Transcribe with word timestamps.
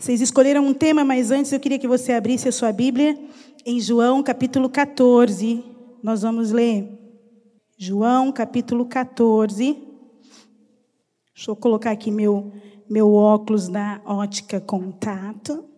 Vocês 0.00 0.22
escolheram 0.22 0.66
um 0.66 0.72
tema, 0.72 1.04
mas 1.04 1.30
antes 1.30 1.52
eu 1.52 1.60
queria 1.60 1.78
que 1.78 1.86
você 1.86 2.12
abrisse 2.12 2.48
a 2.48 2.52
sua 2.52 2.72
Bíblia 2.72 3.22
em 3.66 3.78
João 3.78 4.22
capítulo 4.22 4.70
14. 4.70 5.62
Nós 6.02 6.22
vamos 6.22 6.52
ler 6.52 6.98
João 7.76 8.32
capítulo 8.32 8.86
14. 8.86 9.76
Deixa 11.34 11.50
eu 11.50 11.54
colocar 11.54 11.90
aqui 11.90 12.10
meu, 12.10 12.50
meu 12.88 13.12
óculos 13.12 13.68
da 13.68 14.00
ótica 14.06 14.58
contato. 14.58 15.68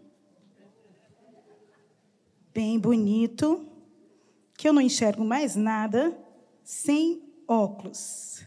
Bem 2.55 2.79
bonito. 2.79 3.67
Que 4.57 4.69
eu 4.69 4.73
não 4.73 4.81
enxergo 4.81 5.25
mais 5.25 5.57
nada 5.57 6.17
sem 6.63 7.21
óculos. 7.49 8.47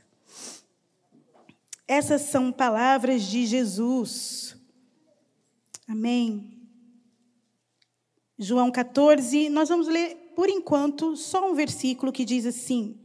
Essas 1.85 2.21
são 2.21 2.49
palavras 2.49 3.23
de 3.23 3.45
Jesus. 3.45 4.54
Amém. 5.87 6.55
João 8.37 8.71
14, 8.71 9.49
nós 9.49 9.69
vamos 9.69 9.87
ler 9.87 10.33
por 10.35 10.49
enquanto 10.49 11.15
só 11.15 11.49
um 11.49 11.53
versículo 11.55 12.11
que 12.11 12.25
diz 12.25 12.45
assim: 12.45 12.99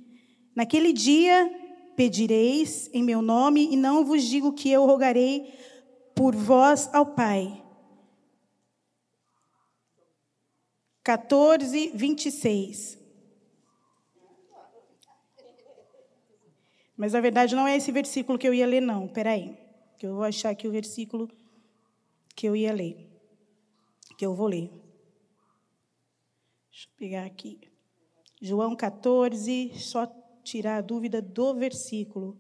Naquele 0.55 0.93
dia 0.93 1.49
pedireis 1.95 2.89
em 2.93 3.03
meu 3.03 3.21
nome, 3.21 3.73
e 3.73 3.77
não 3.77 4.05
vos 4.05 4.25
digo 4.25 4.53
que 4.53 4.71
eu 4.71 4.87
rogarei 4.87 5.53
por 6.15 6.35
vós 6.35 6.89
ao 6.93 7.07
Pai. 7.15 7.63
14, 11.03 11.93
26. 11.95 12.99
Mas 16.97 17.13
na 17.13 17.21
verdade 17.21 17.55
não 17.55 17.67
é 17.67 17.77
esse 17.77 17.91
versículo 17.91 18.39
que 18.39 18.47
eu 18.47 18.53
ia 18.53 18.67
ler, 18.67 18.81
não. 18.81 19.09
Peraí, 19.09 19.57
que 19.99 20.07
eu 20.07 20.15
vou 20.15 20.25
achar 20.25 20.51
aqui 20.51 20.69
o 20.69 20.73
versículo 20.73 21.31
que 22.35 22.47
eu 22.47 22.57
ia 22.57 22.73
ler, 22.73 23.09
que 24.17 24.25
eu 24.25 24.35
vou 24.35 24.47
ler. 24.47 24.71
Deixa 26.71 26.89
eu 26.89 26.93
pegar 26.97 27.25
aqui. 27.27 27.61
João 28.41 28.75
14, 28.75 29.73
só 29.75 30.07
tirar 30.43 30.79
a 30.79 30.81
dúvida 30.81 31.21
do 31.21 31.55
versículo. 31.55 32.39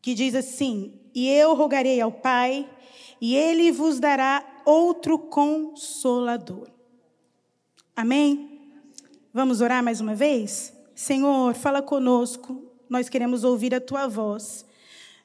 Que 0.00 0.14
diz 0.14 0.34
assim: 0.34 1.00
E 1.14 1.28
eu 1.28 1.54
rogarei 1.54 2.00
ao 2.00 2.10
Pai, 2.10 2.68
e 3.20 3.36
ele 3.36 3.70
vos 3.70 4.00
dará 4.00 4.62
outro 4.64 5.18
consolador. 5.18 6.70
Amém? 7.94 8.52
Vamos 9.32 9.60
orar 9.60 9.82
mais 9.82 10.00
uma 10.00 10.14
vez? 10.14 10.74
Senhor, 10.94 11.54
fala 11.54 11.82
conosco, 11.82 12.70
nós 12.88 13.08
queremos 13.08 13.44
ouvir 13.44 13.74
a 13.74 13.80
tua 13.80 14.08
voz. 14.08 14.64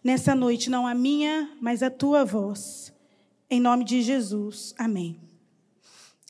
Nessa 0.08 0.34
noite, 0.34 0.70
não 0.70 0.88
a 0.88 0.94
minha, 0.94 1.52
mas 1.60 1.84
a 1.84 1.90
tua 1.90 2.24
voz. 2.24 2.94
Em 3.50 3.60
nome 3.60 3.84
de 3.84 4.02
Jesus. 4.02 4.74
Amém. 4.78 5.20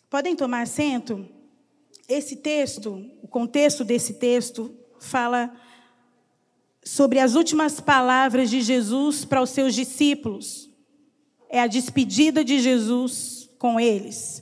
Podem 0.09 0.35
tomar 0.35 0.63
assento? 0.63 1.23
Esse 2.09 2.37
texto, 2.37 3.05
o 3.21 3.27
contexto 3.27 3.83
desse 3.83 4.15
texto, 4.15 4.75
fala 4.99 5.53
sobre 6.83 7.19
as 7.19 7.35
últimas 7.35 7.79
palavras 7.79 8.49
de 8.49 8.61
Jesus 8.61 9.23
para 9.23 9.43
os 9.43 9.51
seus 9.51 9.75
discípulos. 9.75 10.67
É 11.47 11.61
a 11.61 11.67
despedida 11.67 12.43
de 12.43 12.59
Jesus 12.59 13.47
com 13.59 13.79
eles. 13.79 14.41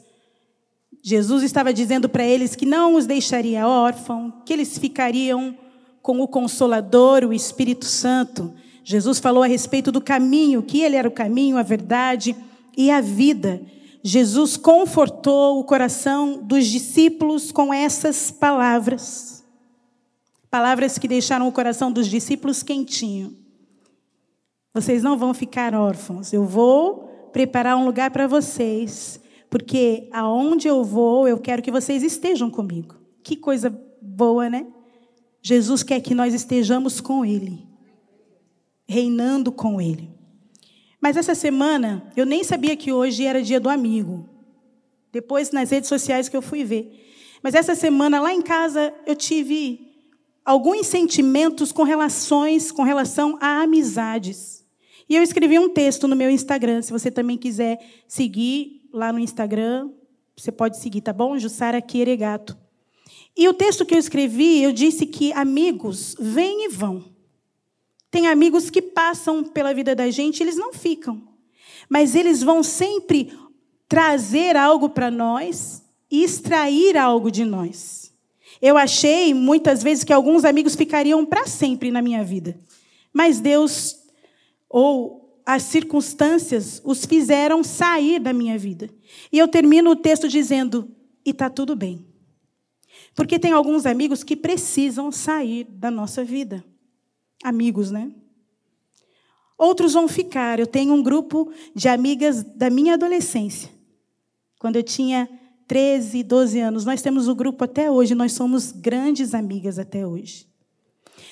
Jesus 1.03 1.43
estava 1.43 1.73
dizendo 1.73 2.07
para 2.07 2.23
eles 2.23 2.55
que 2.55 2.65
não 2.65 2.95
os 2.95 3.05
deixaria 3.05 3.67
órfãos, 3.67 4.31
que 4.45 4.53
eles 4.53 4.77
ficariam 4.77 5.57
com 6.01 6.21
o 6.21 6.27
Consolador, 6.29 7.25
o 7.25 7.33
Espírito 7.33 7.83
Santo. 7.83 8.55
Jesus 8.87 9.17
falou 9.17 9.41
a 9.41 9.47
respeito 9.47 9.91
do 9.91 9.99
caminho, 9.99 10.61
que 10.61 10.81
ele 10.81 10.95
era 10.95 11.07
o 11.07 11.11
caminho, 11.11 11.57
a 11.57 11.63
verdade 11.63 12.35
e 12.77 12.91
a 12.91 13.01
vida. 13.01 13.59
Jesus 14.03 14.55
confortou 14.55 15.59
o 15.59 15.63
coração 15.63 16.39
dos 16.43 16.67
discípulos 16.67 17.51
com 17.51 17.73
essas 17.73 18.29
palavras. 18.29 19.43
Palavras 20.51 20.99
que 20.99 21.07
deixaram 21.07 21.47
o 21.47 21.51
coração 21.51 21.91
dos 21.91 22.07
discípulos 22.07 22.61
quentinho. 22.61 23.35
Vocês 24.71 25.01
não 25.01 25.17
vão 25.17 25.33
ficar 25.33 25.73
órfãos. 25.73 26.31
Eu 26.31 26.45
vou 26.45 27.29
preparar 27.33 27.75
um 27.77 27.85
lugar 27.85 28.11
para 28.11 28.27
vocês, 28.27 29.19
porque 29.49 30.07
aonde 30.13 30.67
eu 30.67 30.83
vou, 30.83 31.27
eu 31.27 31.39
quero 31.39 31.63
que 31.63 31.71
vocês 31.71 32.03
estejam 32.03 32.51
comigo. 32.51 32.93
Que 33.23 33.35
coisa 33.35 33.75
boa, 33.99 34.47
né? 34.47 34.67
Jesus 35.41 35.81
quer 35.81 36.01
que 36.01 36.13
nós 36.13 36.35
estejamos 36.35 37.01
com 37.01 37.25
Ele 37.25 37.74
reinando 38.87 39.51
com 39.51 39.81
Ele. 39.81 40.09
Mas 41.01 41.17
essa 41.17 41.35
semana, 41.35 42.11
eu 42.15 42.25
nem 42.25 42.43
sabia 42.43 42.75
que 42.75 42.91
hoje 42.91 43.25
era 43.25 43.41
dia 43.41 43.59
do 43.59 43.69
amigo. 43.69 44.27
Depois, 45.11 45.51
nas 45.51 45.69
redes 45.69 45.87
sociais, 45.87 46.27
que 46.27 46.35
eu 46.35 46.41
fui 46.41 46.63
ver. 46.63 47.03
Mas 47.43 47.53
essa 47.53 47.75
semana, 47.75 48.19
lá 48.19 48.33
em 48.33 48.41
casa, 48.41 48.93
eu 49.05 49.15
tive 49.15 49.93
alguns 50.43 50.87
sentimentos 50.87 51.71
com 51.71 51.83
relações, 51.83 52.71
com 52.71 52.83
relação 52.83 53.37
a 53.39 53.61
amizades. 53.61 54.65
E 55.07 55.15
eu 55.15 55.21
escrevi 55.21 55.59
um 55.59 55.69
texto 55.69 56.07
no 56.07 56.15
meu 56.15 56.29
Instagram. 56.29 56.81
Se 56.81 56.91
você 56.91 57.11
também 57.11 57.37
quiser 57.37 57.79
seguir 58.07 58.81
lá 58.91 59.13
no 59.13 59.19
Instagram, 59.19 59.91
você 60.35 60.51
pode 60.51 60.77
seguir, 60.77 61.01
tá 61.01 61.13
bom? 61.13 61.37
Jussara 61.37 61.81
Quieregato. 61.81 62.57
E 63.37 63.47
o 63.47 63.53
texto 63.53 63.85
que 63.85 63.93
eu 63.93 63.99
escrevi, 63.99 64.63
eu 64.63 64.71
disse 64.71 65.05
que 65.05 65.31
amigos 65.33 66.15
vêm 66.19 66.65
e 66.65 66.69
vão. 66.69 67.14
Tem 68.15 68.27
amigos 68.27 68.69
que 68.69 68.81
passam 68.81 69.43
pela 69.43 69.73
vida 69.73 69.93
da 69.93 70.09
gente, 70.09 70.41
eles 70.41 70.55
não 70.55 70.71
ficam. 70.71 71.21
Mas 71.89 72.15
eles 72.15 72.41
vão 72.41 72.63
sempre 72.63 73.37
trazer 73.89 74.55
algo 74.55 74.87
para 74.87 75.11
nós 75.11 75.83
e 76.09 76.23
extrair 76.23 76.95
algo 76.95 77.29
de 77.29 77.43
nós. 77.43 78.13
Eu 78.61 78.77
achei 78.77 79.33
muitas 79.33 79.83
vezes 79.83 80.05
que 80.05 80.13
alguns 80.13 80.45
amigos 80.45 80.77
ficariam 80.77 81.25
para 81.25 81.45
sempre 81.45 81.91
na 81.91 82.01
minha 82.01 82.23
vida. 82.23 82.57
Mas 83.11 83.41
Deus 83.41 83.97
ou 84.69 85.37
as 85.45 85.63
circunstâncias 85.63 86.81
os 86.85 87.05
fizeram 87.05 87.65
sair 87.65 88.19
da 88.19 88.31
minha 88.31 88.57
vida. 88.57 88.89
E 89.29 89.37
eu 89.37 89.47
termino 89.49 89.91
o 89.91 89.95
texto 89.97 90.29
dizendo: 90.29 90.89
e 91.25 91.31
está 91.31 91.49
tudo 91.49 91.75
bem. 91.75 92.07
Porque 93.13 93.37
tem 93.37 93.51
alguns 93.51 93.85
amigos 93.85 94.23
que 94.23 94.37
precisam 94.37 95.11
sair 95.11 95.65
da 95.65 95.91
nossa 95.91 96.23
vida 96.23 96.63
amigos, 97.47 97.91
né? 97.91 98.11
Outros 99.57 99.93
vão 99.93 100.07
ficar. 100.07 100.59
Eu 100.59 100.67
tenho 100.67 100.93
um 100.93 101.01
grupo 101.01 101.51
de 101.73 101.87
amigas 101.87 102.43
da 102.43 102.69
minha 102.69 102.95
adolescência. 102.95 103.69
Quando 104.59 104.75
eu 104.75 104.83
tinha 104.83 105.29
13, 105.67 106.23
12 106.23 106.59
anos. 106.59 106.85
Nós 106.85 107.01
temos 107.01 107.27
o 107.27 107.31
um 107.31 107.35
grupo 107.35 107.63
até 107.63 107.89
hoje, 107.89 108.15
nós 108.15 108.33
somos 108.33 108.71
grandes 108.71 109.33
amigas 109.33 109.79
até 109.79 110.05
hoje. 110.05 110.47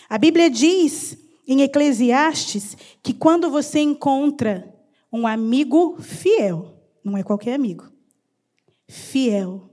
A 0.09 0.17
Bíblia 0.17 0.49
diz 0.49 1.17
em 1.47 1.61
Eclesiastes 1.61 2.77
que 3.01 3.13
quando 3.13 3.49
você 3.49 3.79
encontra 3.79 4.73
um 5.11 5.27
amigo 5.27 5.97
fiel, 6.01 6.73
não 7.03 7.17
é 7.17 7.23
qualquer 7.23 7.53
amigo, 7.53 7.91
fiel, 8.87 9.69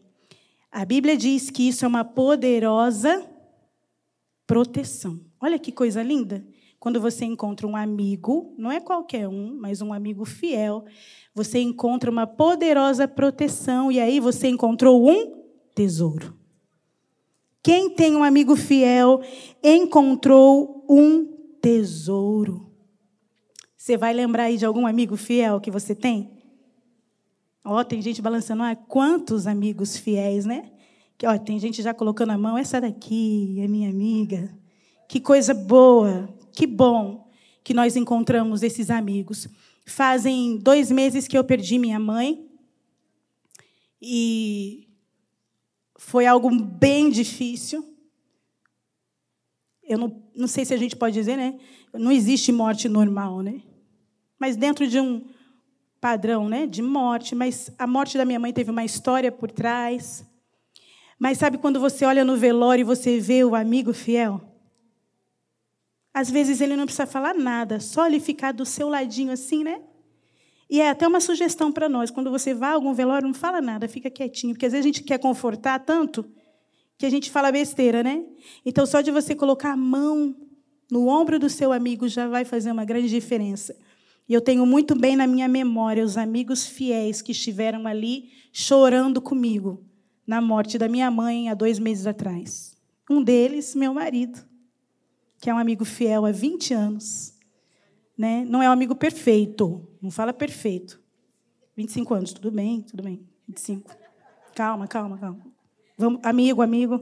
a 0.71 0.85
Bíblia 0.85 1.17
diz 1.17 1.51
que 1.51 1.67
isso 1.67 1.85
é 1.85 1.89
uma 1.89 2.05
poderosa 2.05 3.27
proteção. 4.47 5.21
Olha 5.41 5.59
que 5.59 5.73
coisa 5.73 6.03
linda. 6.03 6.45
Quando 6.79 7.01
você 7.01 7.25
encontra 7.25 7.67
um 7.67 7.77
amigo, 7.77 8.55
não 8.57 8.71
é 8.71 8.81
qualquer 8.81 9.29
um, 9.29 9.57
mas 9.61 9.83
um 9.83 9.93
amigo 9.93 10.25
fiel, 10.25 10.85
você 11.35 11.59
encontra 11.61 12.11
uma 12.11 12.27
poderosa 12.27 13.07
proteção 13.07 13.93
e 13.93 14.01
aí 14.01 14.19
você 14.19 14.49
encontrou 14.49 15.09
um 15.09 15.45
tesouro. 15.75 16.35
Quem 17.63 17.91
tem 17.91 18.17
um 18.17 18.25
amigo 18.25 18.57
fiel 18.57 19.21
encontrou 19.63 20.85
um 20.89 21.27
tesouro. 21.61 22.71
Você 23.77 23.97
vai 23.97 24.15
lembrar 24.15 24.45
aí 24.45 24.57
de 24.57 24.65
algum 24.65 24.87
amigo 24.87 25.17
fiel 25.17 25.61
que 25.61 25.71
você 25.71 25.95
tem? 25.95 26.31
Ó, 27.63 27.79
oh, 27.79 27.85
tem 27.85 28.01
gente 28.01 28.23
balançando, 28.23 28.63
ah, 28.63 28.75
quantos 28.75 29.47
amigos 29.47 29.97
fiéis, 29.97 30.47
né? 30.47 30.71
Que, 31.19 31.27
ó, 31.27 31.37
tem 31.39 31.59
gente 31.59 31.83
já 31.83 31.93
colocando 31.93 32.31
a 32.31 32.39
mão, 32.39 32.57
essa 32.57 32.81
daqui 32.81 33.57
é 33.59 33.69
minha 33.69 33.91
amiga. 33.91 34.51
Que 35.11 35.19
coisa 35.19 35.53
boa, 35.53 36.33
que 36.53 36.69
bom 36.69 37.29
que 37.65 37.75
nós 37.75 37.97
encontramos 37.97 38.63
esses 38.63 38.91
amigos. 38.91 39.49
Fazem 39.85 40.57
dois 40.57 40.89
meses 40.89 41.27
que 41.27 41.37
eu 41.37 41.43
perdi 41.43 41.81
minha 41.81 41.99
mãe 41.99 42.49
e 44.01 44.87
foi 45.99 46.27
algo 46.27 46.49
bem 46.55 47.11
difícil. 47.11 47.85
Eu 49.83 49.99
não, 49.99 50.23
não 50.33 50.47
sei 50.47 50.65
se 50.65 50.73
a 50.73 50.77
gente 50.77 50.95
pode 50.95 51.15
dizer, 51.15 51.37
né? 51.37 51.59
Não 51.93 52.13
existe 52.13 52.53
morte 52.53 52.89
normal, 52.89 53.41
né? 53.41 53.63
Mas 54.39 54.55
dentro 54.55 54.87
de 54.87 55.01
um 55.01 55.25
padrão, 56.01 56.49
né, 56.49 56.69
de 56.69 56.83
morte. 56.83 57.35
Mas 57.35 57.69
a 57.77 57.85
morte 57.85 58.17
da 58.17 58.25
minha 58.25 58.39
mãe 58.39 58.53
teve 58.53 58.71
uma 58.71 58.85
história 58.85 59.33
por 59.33 59.51
trás. 59.51 60.25
Mas 61.19 61.37
sabe 61.37 61.59
quando 61.59 61.81
você 61.81 62.05
olha 62.05 62.25
no 62.25 62.37
velório 62.37 62.83
e 62.83 62.85
você 62.85 63.19
vê 63.19 63.43
o 63.43 63.57
amigo 63.57 63.93
fiel? 63.93 64.50
Às 66.13 66.31
vezes 66.31 66.61
ele 66.61 66.77
não 66.77 66.85
precisa 66.85 67.07
falar 67.07 67.35
nada, 67.35 67.81
só 67.81 68.07
ele 68.07 68.21
ficar 68.21 68.53
do 68.53 68.65
seu 68.65 68.89
ladinho 68.89 69.33
assim, 69.33 69.63
né? 69.63 69.81
E 70.69 70.81
é 70.81 70.91
até 70.91 71.07
uma 71.07 71.21
sugestão 71.21 71.73
para 71.73 71.89
nós, 71.89 72.11
quando 72.11 72.31
você 72.31 72.55
vai 72.55 72.71
a 72.71 72.75
algum 72.75 72.93
velório, 72.93 73.27
não 73.27 73.35
fala 73.35 73.61
nada, 73.61 73.89
fica 73.89 74.09
quietinho, 74.11 74.55
porque 74.55 74.67
às 74.67 74.73
vezes 74.73 74.85
a 74.85 74.89
gente 74.89 75.03
quer 75.03 75.19
confortar 75.19 75.81
tanto 75.81 76.25
que 76.97 77.07
a 77.07 77.11
gente 77.11 77.31
fala 77.31 77.51
besteira, 77.51 78.03
né? 78.03 78.25
Então, 78.65 78.85
só 78.87 79.01
de 79.01 79.11
você 79.11 79.35
colocar 79.35 79.73
a 79.73 79.77
mão 79.77 80.37
no 80.91 81.09
ombro 81.09 81.39
do 81.39 81.49
seu 81.49 81.73
amigo 81.73 82.07
já 82.09 82.29
vai 82.29 82.45
fazer 82.45 82.71
uma 82.71 82.85
grande 82.85 83.09
diferença. 83.09 83.75
E 84.29 84.35
eu 84.35 84.41
tenho 84.41 84.67
muito 84.67 84.95
bem 84.95 85.17
na 85.17 85.27
minha 85.27 85.49
memória 85.49 86.05
os 86.05 86.17
amigos 86.17 86.67
fiéis 86.67 87.23
que 87.23 87.33
estiveram 87.33 87.87
ali 87.87 88.31
chorando 88.53 89.21
comigo 89.21 89.85
na 90.27 90.41
morte 90.41 90.79
da 90.79 90.89
minha 90.89 91.11
mãe 91.11 91.49
há 91.49 91.55
dois 91.55 91.79
meses 91.79 92.07
atrás. 92.07 92.77
Um 93.11 93.23
deles, 93.23 93.75
meu 93.75 93.93
marido, 93.93 94.39
que 95.41 95.49
é 95.49 95.55
um 95.55 95.59
amigo 95.59 95.85
fiel 95.85 96.27
há 96.27 96.31
20 96.31 96.75
anos. 96.75 97.35
Né? 98.17 98.45
Não 98.45 98.63
é 98.63 98.69
um 98.69 98.73
amigo 98.73 98.95
perfeito, 98.95 99.89
não 100.01 100.11
fala 100.11 100.33
perfeito. 100.33 101.01
25 101.75 102.15
anos, 102.15 102.33
tudo 102.35 102.51
bem, 102.51 102.83
tudo 102.83 103.03
bem. 103.03 103.27
25. 103.49 103.97
Calma, 104.55 104.87
calma, 104.87 105.17
calma. 105.17 105.47
Vamos, 105.97 106.21
amigo, 106.23 106.61
amigo. 106.61 107.01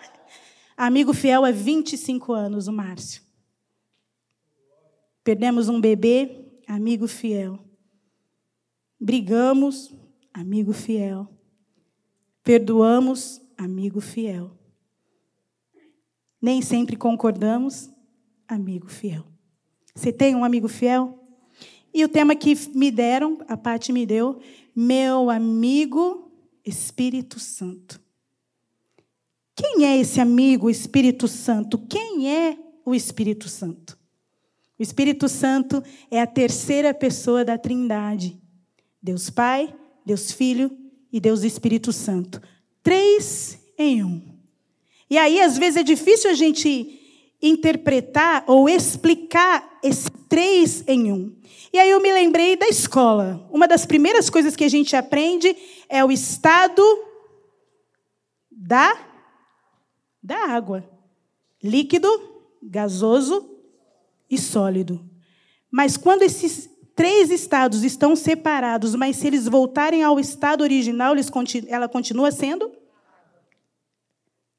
amigo 0.76 1.14
fiel 1.14 1.46
há 1.46 1.50
25 1.50 2.32
anos, 2.34 2.68
o 2.68 2.72
Márcio. 2.72 3.22
Perdemos 5.22 5.70
um 5.70 5.80
bebê, 5.80 6.60
amigo 6.68 7.08
fiel. 7.08 7.58
Brigamos, 9.00 9.94
amigo 10.34 10.74
fiel. 10.74 11.26
Perdoamos, 12.42 13.40
amigo 13.56 14.02
fiel. 14.02 14.50
Nem 16.44 16.60
sempre 16.60 16.94
concordamos, 16.94 17.90
amigo 18.46 18.86
fiel. 18.86 19.24
Você 19.94 20.12
tem 20.12 20.36
um 20.36 20.44
amigo 20.44 20.68
fiel? 20.68 21.18
E 21.94 22.04
o 22.04 22.08
tema 22.08 22.36
que 22.36 22.54
me 22.74 22.90
deram, 22.90 23.38
a 23.48 23.56
Paty 23.56 23.94
me 23.94 24.04
deu, 24.04 24.42
meu 24.76 25.30
amigo 25.30 26.30
Espírito 26.62 27.40
Santo. 27.40 27.98
Quem 29.56 29.86
é 29.86 29.96
esse 29.96 30.20
amigo 30.20 30.68
Espírito 30.68 31.26
Santo? 31.28 31.78
Quem 31.78 32.30
é 32.30 32.58
o 32.84 32.94
Espírito 32.94 33.48
Santo? 33.48 33.98
O 34.78 34.82
Espírito 34.82 35.30
Santo 35.30 35.82
é 36.10 36.20
a 36.20 36.26
terceira 36.26 36.92
pessoa 36.92 37.42
da 37.42 37.56
Trindade. 37.56 38.38
Deus 39.02 39.30
Pai, 39.30 39.74
Deus 40.04 40.30
Filho 40.30 40.70
e 41.10 41.18
Deus 41.18 41.42
Espírito 41.42 41.90
Santo. 41.90 42.38
Três 42.82 43.58
em 43.78 44.04
um. 44.04 44.33
E 45.08 45.18
aí, 45.18 45.40
às 45.40 45.58
vezes, 45.58 45.76
é 45.76 45.82
difícil 45.82 46.30
a 46.30 46.34
gente 46.34 47.00
interpretar 47.42 48.44
ou 48.46 48.68
explicar 48.68 49.78
esse 49.82 50.10
três 50.28 50.82
em 50.88 51.12
um. 51.12 51.32
E 51.72 51.78
aí 51.78 51.90
eu 51.90 52.00
me 52.00 52.12
lembrei 52.12 52.56
da 52.56 52.66
escola. 52.66 53.46
Uma 53.52 53.68
das 53.68 53.86
primeiras 53.86 54.30
coisas 54.30 54.56
que 54.56 54.64
a 54.64 54.68
gente 54.68 54.96
aprende 54.96 55.56
é 55.88 56.04
o 56.04 56.10
estado 56.10 56.82
da, 58.50 58.98
da 60.22 60.46
água: 60.48 60.84
líquido, 61.62 62.08
gasoso 62.62 63.48
e 64.30 64.38
sólido. 64.38 65.08
Mas 65.70 65.96
quando 65.96 66.22
esses 66.22 66.68
três 66.96 67.30
estados 67.30 67.82
estão 67.84 68.16
separados, 68.16 68.94
mas 68.94 69.16
se 69.16 69.26
eles 69.26 69.46
voltarem 69.46 70.02
ao 70.02 70.18
estado 70.18 70.62
original, 70.62 71.14
ela 71.68 71.88
continua 71.88 72.30
sendo 72.30 72.72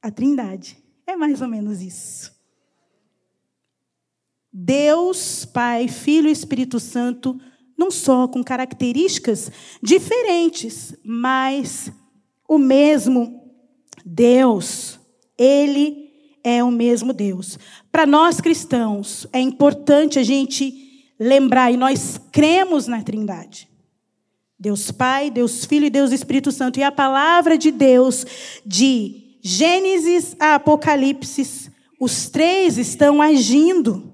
a 0.06 0.12
Trindade. 0.12 0.78
É 1.08 1.16
mais 1.16 1.42
ou 1.42 1.48
menos 1.48 1.82
isso. 1.82 2.32
Deus, 4.54 5.46
Pai, 5.46 5.88
Filho 5.88 6.30
e 6.30 6.32
Espírito 6.32 6.80
Santo, 6.80 7.42
não 7.76 7.90
só 7.90 8.28
com 8.28 8.44
características 8.44 9.52
diferentes, 9.82 10.96
mas 11.04 11.92
o 12.48 12.60
mesmo 12.60 13.52
Deus. 14.06 15.00
Ele 15.36 16.12
é 16.44 16.64
o 16.64 16.70
mesmo 16.70 17.12
Deus. 17.12 17.58
Para 17.92 18.06
nós 18.06 18.40
cristãos, 18.40 19.26
é 19.34 19.40
importante 19.40 20.20
a 20.20 20.24
gente 20.24 21.14
lembrar, 21.20 21.72
e 21.72 21.78
nós 21.78 22.22
cremos 22.32 22.86
na 22.86 23.02
Trindade. 23.02 23.68
Deus 24.58 24.92
Pai, 24.92 25.32
Deus 25.32 25.66
Filho 25.66 25.88
e 25.88 25.90
Deus 25.90 26.12
Espírito 26.12 26.52
Santo. 26.52 26.80
E 26.80 26.84
a 26.84 26.92
palavra 26.92 27.58
de 27.58 27.72
Deus, 27.72 28.24
de 28.64 29.25
Gênesis 29.48 30.36
a 30.40 30.56
Apocalipse, 30.56 31.72
os 32.00 32.28
três 32.32 32.80
estão 32.80 33.22
agindo. 33.22 34.12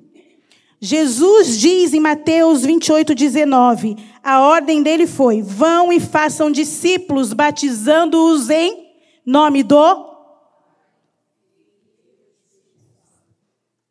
Jesus 0.78 1.58
diz 1.58 1.94
em 1.94 2.02
Mateus 2.02 2.64
28, 2.64 3.16
19: 3.16 3.96
a 4.22 4.42
ordem 4.42 4.84
dele 4.84 5.08
foi: 5.08 5.42
vão 5.42 5.94
e 5.94 6.02
façam 6.02 6.52
discípulos, 6.52 7.32
batizando-os 7.32 8.50
em 8.50 8.92
nome 9.26 9.64
do. 9.64 10.12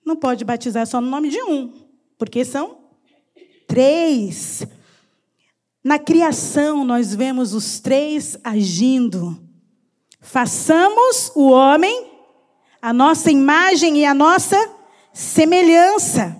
Não 0.04 0.16
pode 0.16 0.44
batizar 0.44 0.86
só 0.86 1.00
no 1.00 1.08
nome 1.08 1.30
de 1.30 1.42
um, 1.42 1.72
porque 2.18 2.44
são 2.44 2.76
três. 3.66 4.66
Na 5.82 5.98
criação, 5.98 6.84
nós 6.84 7.14
vemos 7.14 7.54
os 7.54 7.80
três 7.80 8.36
agindo. 8.44 9.49
Façamos 10.20 11.32
o 11.34 11.48
homem 11.50 12.10
a 12.80 12.92
nossa 12.92 13.30
imagem 13.30 13.98
e 13.98 14.04
a 14.04 14.14
nossa 14.14 14.56
semelhança. 15.12 16.36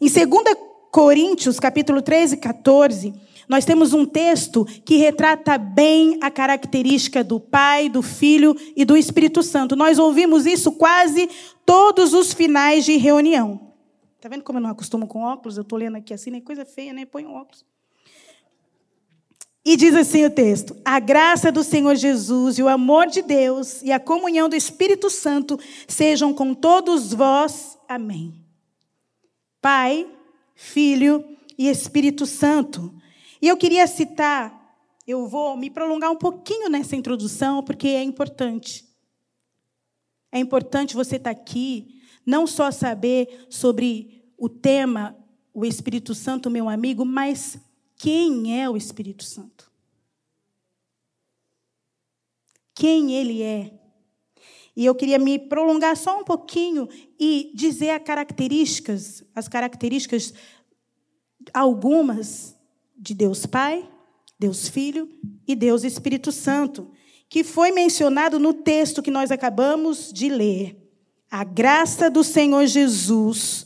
Em 0.00 0.08
2 0.08 0.56
Coríntios, 0.90 1.60
capítulo 1.60 2.00
13 2.00 2.34
e 2.34 2.38
14, 2.38 3.14
nós 3.48 3.64
temos 3.64 3.92
um 3.92 4.04
texto 4.04 4.64
que 4.64 4.96
retrata 4.96 5.58
bem 5.58 6.18
a 6.22 6.30
característica 6.30 7.22
do 7.22 7.38
Pai, 7.38 7.88
do 7.88 8.02
Filho 8.02 8.56
e 8.74 8.84
do 8.84 8.96
Espírito 8.96 9.42
Santo. 9.42 9.76
Nós 9.76 9.98
ouvimos 9.98 10.46
isso 10.46 10.72
quase 10.72 11.28
todos 11.64 12.14
os 12.14 12.32
finais 12.32 12.84
de 12.84 12.96
reunião. 12.96 13.72
Está 14.16 14.28
vendo 14.28 14.42
como 14.42 14.58
eu 14.58 14.62
não 14.62 14.70
acostumo 14.70 15.06
com 15.06 15.22
óculos? 15.22 15.56
Eu 15.56 15.62
estou 15.62 15.78
lendo 15.78 15.96
aqui 15.96 16.12
assim, 16.12 16.30
nem 16.30 16.40
coisa 16.40 16.64
feia, 16.64 16.92
nem 16.92 17.06
põe 17.06 17.24
um 17.24 17.34
óculos. 17.34 17.64
E 19.68 19.76
diz 19.76 19.96
assim 19.96 20.24
o 20.24 20.30
texto: 20.30 20.76
A 20.84 21.00
graça 21.00 21.50
do 21.50 21.64
Senhor 21.64 21.96
Jesus 21.96 22.56
e 22.56 22.62
o 22.62 22.68
amor 22.68 23.08
de 23.08 23.20
Deus 23.20 23.82
e 23.82 23.90
a 23.90 23.98
comunhão 23.98 24.48
do 24.48 24.54
Espírito 24.54 25.10
Santo 25.10 25.58
sejam 25.88 26.32
com 26.32 26.54
todos 26.54 27.12
vós. 27.12 27.76
Amém. 27.88 28.32
Pai, 29.60 30.06
Filho 30.54 31.24
e 31.58 31.68
Espírito 31.68 32.26
Santo. 32.26 32.94
E 33.42 33.48
eu 33.48 33.56
queria 33.56 33.88
citar, 33.88 34.78
eu 35.04 35.26
vou 35.26 35.56
me 35.56 35.68
prolongar 35.68 36.12
um 36.12 36.16
pouquinho 36.16 36.68
nessa 36.68 36.94
introdução, 36.94 37.60
porque 37.60 37.88
é 37.88 38.04
importante. 38.04 38.86
É 40.30 40.38
importante 40.38 40.94
você 40.94 41.16
estar 41.16 41.30
aqui, 41.30 42.00
não 42.24 42.46
só 42.46 42.70
saber 42.70 43.46
sobre 43.50 44.30
o 44.38 44.48
tema, 44.48 45.16
o 45.52 45.64
Espírito 45.64 46.14
Santo, 46.14 46.48
meu 46.48 46.68
amigo, 46.68 47.04
mas 47.04 47.58
quem 47.96 48.60
é 48.60 48.68
o 48.68 48.76
Espírito 48.76 49.24
Santo? 49.24 49.70
Quem 52.74 53.14
ele 53.14 53.42
é? 53.42 53.72
E 54.76 54.84
eu 54.84 54.94
queria 54.94 55.18
me 55.18 55.38
prolongar 55.38 55.96
só 55.96 56.20
um 56.20 56.24
pouquinho 56.24 56.86
e 57.18 57.50
dizer 57.54 57.90
as 57.90 58.02
características, 58.02 59.24
as 59.34 59.48
características 59.48 60.34
algumas 61.54 62.54
de 62.96 63.14
Deus 63.14 63.46
Pai, 63.46 63.88
Deus 64.38 64.68
Filho 64.68 65.08
e 65.48 65.56
Deus 65.56 65.82
Espírito 65.82 66.30
Santo, 66.30 66.90
que 67.28 67.42
foi 67.42 67.72
mencionado 67.72 68.38
no 68.38 68.52
texto 68.52 69.02
que 69.02 69.10
nós 69.10 69.30
acabamos 69.30 70.12
de 70.12 70.28
ler. 70.28 70.76
A 71.30 71.42
graça 71.42 72.10
do 72.10 72.22
Senhor 72.22 72.66
Jesus 72.66 73.65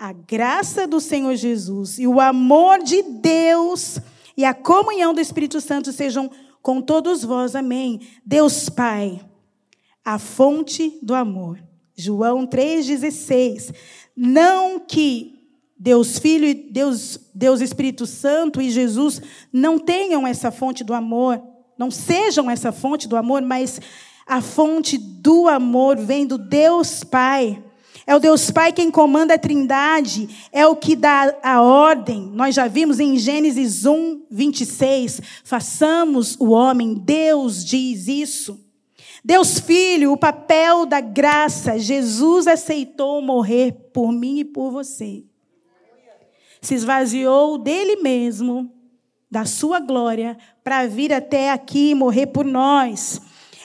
a 0.00 0.14
graça 0.14 0.86
do 0.86 0.98
Senhor 0.98 1.36
Jesus 1.36 1.98
e 1.98 2.06
o 2.06 2.18
amor 2.22 2.82
de 2.82 3.02
Deus 3.02 3.98
e 4.34 4.46
a 4.46 4.54
comunhão 4.54 5.12
do 5.12 5.20
Espírito 5.20 5.60
Santo 5.60 5.92
sejam 5.92 6.30
com 6.62 6.80
todos 6.80 7.22
vós. 7.22 7.54
Amém. 7.54 8.00
Deus 8.24 8.70
Pai, 8.70 9.20
a 10.02 10.18
fonte 10.18 10.98
do 11.02 11.14
amor. 11.14 11.62
João 11.94 12.46
3,16. 12.46 13.74
Não 14.16 14.80
que 14.80 15.38
Deus 15.78 16.18
Filho 16.18 16.46
e 16.46 16.54
Deus, 16.54 17.20
Deus 17.34 17.60
Espírito 17.60 18.06
Santo 18.06 18.62
e 18.62 18.70
Jesus 18.70 19.20
não 19.52 19.78
tenham 19.78 20.26
essa 20.26 20.50
fonte 20.50 20.82
do 20.82 20.94
amor, 20.94 21.42
não 21.76 21.90
sejam 21.90 22.50
essa 22.50 22.72
fonte 22.72 23.06
do 23.06 23.16
amor, 23.16 23.42
mas 23.42 23.78
a 24.26 24.40
fonte 24.40 24.96
do 24.96 25.46
amor 25.46 25.98
vem 25.98 26.26
do 26.26 26.38
Deus 26.38 27.04
Pai 27.04 27.62
é 28.10 28.16
o 28.16 28.18
Deus 28.18 28.50
Pai 28.50 28.72
quem 28.72 28.90
comanda 28.90 29.34
a 29.34 29.38
trindade, 29.38 30.48
é 30.50 30.66
o 30.66 30.74
que 30.74 30.96
dá 30.96 31.32
a 31.44 31.62
ordem. 31.62 32.28
Nós 32.34 32.56
já 32.56 32.66
vimos 32.66 32.98
em 32.98 33.16
Gênesis 33.16 33.86
1, 33.86 34.22
26. 34.28 35.20
Façamos 35.44 36.36
o 36.40 36.48
homem, 36.48 36.92
Deus 36.92 37.64
diz 37.64 38.08
isso. 38.08 38.58
Deus 39.24 39.60
Filho, 39.60 40.10
o 40.10 40.16
papel 40.16 40.86
da 40.86 41.00
graça, 41.00 41.78
Jesus 41.78 42.48
aceitou 42.48 43.22
morrer 43.22 43.90
por 43.92 44.10
mim 44.10 44.40
e 44.40 44.44
por 44.44 44.72
você. 44.72 45.22
Se 46.60 46.74
esvaziou 46.74 47.58
dele 47.58 48.02
mesmo 48.02 48.72
da 49.30 49.44
sua 49.44 49.78
glória 49.78 50.36
para 50.64 50.84
vir 50.88 51.12
até 51.12 51.52
aqui 51.52 51.90
e 51.90 51.94
morrer 51.94 52.26
por 52.26 52.44
nós. 52.44 53.22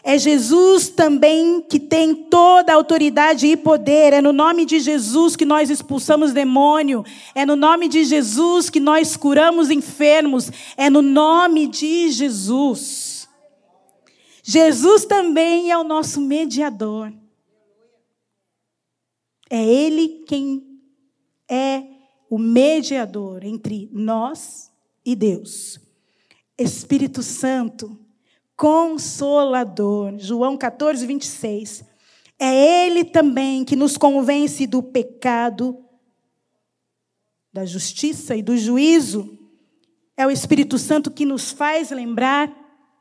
É 0.07 0.19
Jesus 0.19 0.87
também 0.87 1.63
que 1.63 1.79
tem 1.79 2.13
toda 2.13 2.71
a 2.71 2.75
autoridade 2.75 3.47
e 3.47 3.57
poder. 3.57 4.13
É 4.13 4.21
no 4.21 4.31
nome 4.31 4.63
de 4.63 4.79
Jesus 4.79 5.35
que 5.35 5.45
nós 5.45 5.71
expulsamos 5.71 6.31
demônio. 6.31 7.03
É 7.33 7.43
no 7.43 7.55
nome 7.55 7.87
de 7.87 8.03
Jesus 8.05 8.69
que 8.69 8.79
nós 8.79 9.17
curamos 9.17 9.71
enfermos. 9.71 10.51
É 10.77 10.91
no 10.91 11.01
nome 11.01 11.65
de 11.65 12.11
Jesus. 12.11 13.27
Jesus 14.43 15.05
também 15.05 15.71
é 15.71 15.77
o 15.79 15.83
nosso 15.83 16.21
mediador. 16.21 17.11
É 19.49 19.65
Ele 19.65 20.23
quem 20.27 20.79
é 21.49 21.83
o 22.29 22.37
mediador 22.37 23.43
entre 23.43 23.89
nós 23.91 24.71
e 25.03 25.15
Deus. 25.15 25.79
Espírito 26.59 27.23
Santo 27.23 28.04
consolador. 28.55 30.17
João 30.17 30.57
14, 30.57 31.05
26. 31.05 31.83
É 32.39 32.85
Ele 32.85 33.03
também 33.03 33.63
que 33.63 33.75
nos 33.75 33.97
convence 33.97 34.67
do 34.67 34.83
pecado, 34.83 35.83
da 37.51 37.65
justiça 37.65 38.35
e 38.35 38.41
do 38.41 38.57
juízo. 38.57 39.39
É 40.17 40.25
o 40.25 40.31
Espírito 40.31 40.77
Santo 40.77 41.11
que 41.11 41.25
nos 41.25 41.51
faz 41.51 41.91
lembrar 41.91 42.53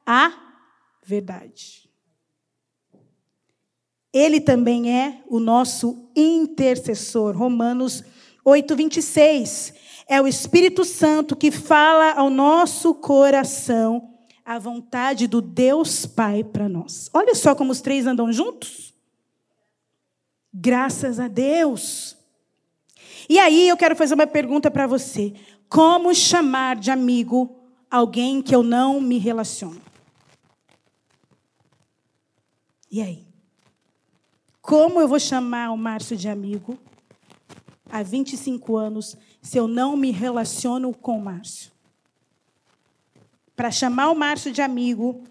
a 0.06 0.32
verdade. 1.04 1.88
Ele 4.12 4.40
também 4.40 4.96
é 4.96 5.22
o 5.26 5.40
nosso 5.40 6.08
intercessor. 6.14 7.36
Romanos 7.36 8.04
8, 8.44 8.76
26. 8.76 9.74
É 10.08 10.20
o 10.20 10.28
Espírito 10.28 10.84
Santo 10.84 11.34
que 11.34 11.50
fala 11.50 12.12
ao 12.12 12.30
nosso 12.30 12.94
coração 12.94 14.13
a 14.44 14.58
vontade 14.58 15.26
do 15.26 15.40
Deus 15.40 16.04
Pai 16.04 16.44
para 16.44 16.68
nós. 16.68 17.08
Olha 17.14 17.34
só 17.34 17.54
como 17.54 17.72
os 17.72 17.80
três 17.80 18.06
andam 18.06 18.32
juntos. 18.32 18.92
Graças 20.52 21.18
a 21.18 21.28
Deus. 21.28 22.16
E 23.28 23.38
aí 23.38 23.68
eu 23.68 23.76
quero 23.76 23.96
fazer 23.96 24.14
uma 24.14 24.26
pergunta 24.26 24.70
para 24.70 24.86
você: 24.86 25.32
como 25.68 26.14
chamar 26.14 26.76
de 26.76 26.90
amigo 26.90 27.58
alguém 27.90 28.42
que 28.42 28.54
eu 28.54 28.62
não 28.62 29.00
me 29.00 29.18
relaciono? 29.18 29.80
E 32.90 33.00
aí? 33.00 33.26
Como 34.60 35.00
eu 35.00 35.08
vou 35.08 35.18
chamar 35.18 35.72
o 35.72 35.76
Márcio 35.76 36.16
de 36.16 36.28
amigo 36.28 36.78
há 37.90 38.02
25 38.02 38.76
anos 38.76 39.16
se 39.42 39.58
eu 39.58 39.66
não 39.66 39.96
me 39.96 40.10
relaciono 40.10 40.94
com 40.94 41.18
o 41.18 41.22
Márcio? 41.22 41.73
Para 43.56 43.70
chamar 43.70 44.10
o 44.10 44.14
Márcio 44.14 44.52
de 44.52 44.60
amigo, 44.62 45.22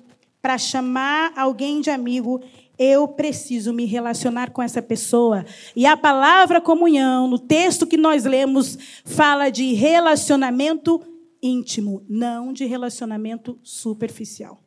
para 0.42 0.58
chamar 0.58 1.34
alguém 1.38 1.82
de 1.82 1.90
amigo, 1.90 2.42
eu 2.78 3.08
preciso 3.08 3.72
me 3.72 3.86
relacionar 3.86 4.52
com 4.52 4.62
essa 4.62 4.82
pessoa. 4.82 5.46
E 5.76 5.86
a 5.86 5.96
palavra 5.96 6.60
comunhão, 6.60 7.28
no 7.28 7.40
texto 7.40 7.88
que 7.88 7.98
nós 7.98 8.26
lemos, 8.26 8.78
fala 9.06 9.50
de 9.50 9.74
relacionamento 9.74 11.02
íntimo, 11.42 12.04
não 12.10 12.54
de 12.54 12.66
relacionamento 12.66 13.60
superficial. 13.64 14.62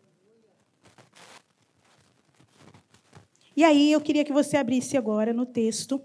E 3.56 3.64
aí 3.64 3.90
eu 3.90 4.00
queria 4.00 4.24
que 4.24 4.32
você 4.32 4.58
abrisse 4.58 4.98
agora 4.98 5.32
no 5.32 5.46
texto 5.46 6.00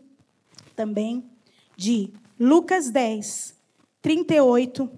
também 0.73 1.25
de 1.75 2.13
Lucas 2.39 2.89
10, 2.89 3.57
38 4.01 4.89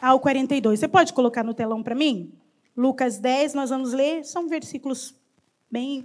ao 0.00 0.20
42. 0.20 0.80
Você 0.80 0.88
pode 0.88 1.12
colocar 1.12 1.42
no 1.42 1.54
telão 1.54 1.82
para 1.82 1.94
mim? 1.94 2.32
Lucas 2.76 3.18
10, 3.18 3.54
nós 3.54 3.70
vamos 3.70 3.92
ler, 3.92 4.24
são 4.24 4.48
versículos 4.48 5.14
bem. 5.70 6.04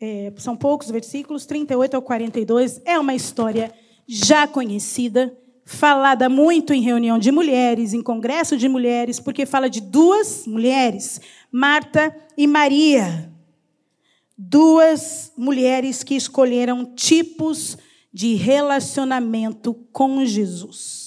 É, 0.00 0.32
são 0.38 0.56
poucos 0.56 0.90
versículos, 0.90 1.46
38 1.46 1.94
ao 1.94 2.02
42. 2.02 2.80
É 2.84 2.98
uma 2.98 3.14
história 3.14 3.72
já 4.06 4.46
conhecida, 4.46 5.36
falada 5.64 6.28
muito 6.28 6.74
em 6.74 6.82
reunião 6.82 7.18
de 7.18 7.30
mulheres, 7.30 7.94
em 7.94 8.02
congresso 8.02 8.56
de 8.56 8.68
mulheres, 8.68 9.20
porque 9.20 9.46
fala 9.46 9.70
de 9.70 9.80
duas 9.80 10.46
mulheres, 10.46 11.20
Marta 11.50 12.14
e 12.36 12.46
Maria. 12.46 13.32
Duas 14.36 15.32
mulheres 15.36 16.02
que 16.02 16.16
escolheram 16.16 16.84
tipos 16.84 17.78
de 18.12 18.34
relacionamento 18.34 19.74
com 19.92 20.24
Jesus. 20.24 21.03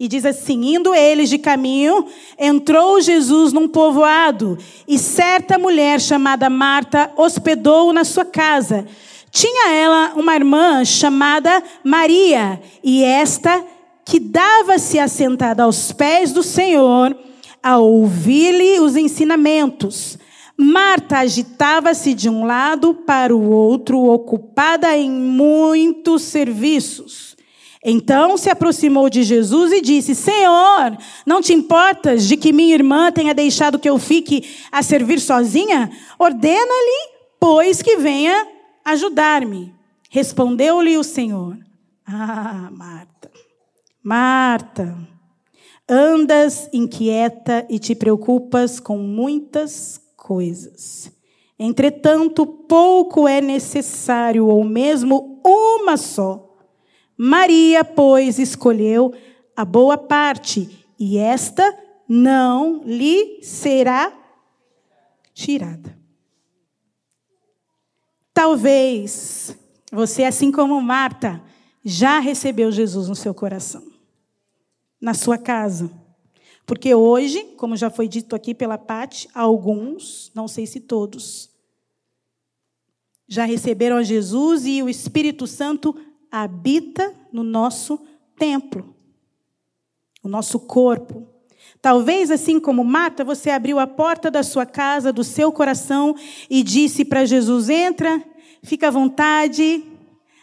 E 0.00 0.06
diz 0.06 0.24
assim: 0.24 0.76
indo 0.76 0.94
eles 0.94 1.28
de 1.28 1.38
caminho, 1.38 2.06
entrou 2.38 3.00
Jesus 3.00 3.52
num 3.52 3.66
povoado, 3.66 4.56
e 4.86 4.96
certa 4.96 5.58
mulher 5.58 6.00
chamada 6.00 6.48
Marta 6.48 7.10
hospedou-o 7.16 7.92
na 7.92 8.04
sua 8.04 8.24
casa. 8.24 8.86
Tinha 9.30 9.72
ela 9.72 10.12
uma 10.14 10.36
irmã 10.36 10.84
chamada 10.84 11.62
Maria, 11.82 12.62
e 12.82 13.02
esta 13.02 13.64
que 14.04 14.20
dava-se 14.20 14.98
assentada 14.98 15.64
aos 15.64 15.92
pés 15.92 16.32
do 16.32 16.42
Senhor, 16.42 17.14
a 17.62 17.76
ouvir-lhe 17.78 18.78
os 18.80 18.96
ensinamentos. 18.96 20.16
Marta 20.56 21.18
agitava-se 21.18 22.14
de 22.14 22.28
um 22.28 22.44
lado 22.44 22.94
para 22.94 23.34
o 23.34 23.50
outro, 23.50 23.98
ocupada 23.98 24.96
em 24.96 25.10
muitos 25.10 26.22
serviços. 26.22 27.27
Então 27.84 28.36
se 28.36 28.50
aproximou 28.50 29.08
de 29.08 29.22
Jesus 29.22 29.72
e 29.72 29.80
disse: 29.80 30.14
Senhor, 30.14 30.96
não 31.24 31.40
te 31.40 31.52
importas 31.52 32.26
de 32.26 32.36
que 32.36 32.52
minha 32.52 32.74
irmã 32.74 33.12
tenha 33.12 33.34
deixado 33.34 33.78
que 33.78 33.88
eu 33.88 33.98
fique 33.98 34.44
a 34.72 34.82
servir 34.82 35.20
sozinha? 35.20 35.90
Ordena-lhe, 36.18 37.12
pois, 37.38 37.80
que 37.80 37.96
venha 37.96 38.46
ajudar-me. 38.84 39.72
Respondeu-lhe 40.10 40.96
o 40.96 41.04
Senhor: 41.04 41.56
Ah, 42.06 42.68
Marta, 42.72 43.30
Marta, 44.02 44.98
andas 45.88 46.68
inquieta 46.72 47.64
e 47.68 47.78
te 47.78 47.94
preocupas 47.94 48.80
com 48.80 48.98
muitas 48.98 50.00
coisas. 50.16 51.12
Entretanto, 51.58 52.46
pouco 52.46 53.26
é 53.26 53.40
necessário, 53.40 54.46
ou 54.46 54.64
mesmo 54.64 55.40
uma 55.44 55.96
só. 55.96 56.47
Maria, 57.18 57.84
pois, 57.84 58.38
escolheu 58.38 59.12
a 59.56 59.64
boa 59.64 59.98
parte, 59.98 60.86
e 60.96 61.18
esta 61.18 61.76
não 62.08 62.80
lhe 62.84 63.42
será 63.42 64.16
tirada. 65.34 65.98
Talvez 68.32 69.56
você, 69.90 70.22
assim 70.22 70.52
como 70.52 70.80
Marta, 70.80 71.42
já 71.84 72.20
recebeu 72.20 72.70
Jesus 72.70 73.08
no 73.08 73.16
seu 73.16 73.34
coração, 73.34 73.82
na 75.00 75.12
sua 75.12 75.36
casa. 75.36 75.90
Porque 76.64 76.94
hoje, 76.94 77.42
como 77.56 77.76
já 77.76 77.90
foi 77.90 78.06
dito 78.06 78.36
aqui 78.36 78.54
pela 78.54 78.78
Pati, 78.78 79.28
alguns, 79.34 80.30
não 80.34 80.46
sei 80.46 80.66
se 80.66 80.80
todos, 80.80 81.50
já 83.26 83.44
receberam 83.44 83.96
a 83.96 84.02
Jesus 84.02 84.66
e 84.66 84.82
o 84.82 84.88
Espírito 84.88 85.46
Santo 85.46 85.98
habita 86.30 87.14
no 87.32 87.42
nosso 87.42 88.00
templo, 88.36 88.94
o 90.22 90.28
nosso 90.28 90.60
corpo. 90.60 91.26
Talvez 91.80 92.30
assim 92.30 92.58
como 92.58 92.84
Marta, 92.84 93.24
você 93.24 93.50
abriu 93.50 93.78
a 93.78 93.86
porta 93.86 94.30
da 94.30 94.42
sua 94.42 94.66
casa, 94.66 95.12
do 95.12 95.22
seu 95.22 95.52
coração 95.52 96.14
e 96.48 96.62
disse 96.62 97.04
para 97.04 97.24
Jesus: 97.24 97.68
entra, 97.68 98.22
fica 98.62 98.88
à 98.88 98.90
vontade. 98.90 99.84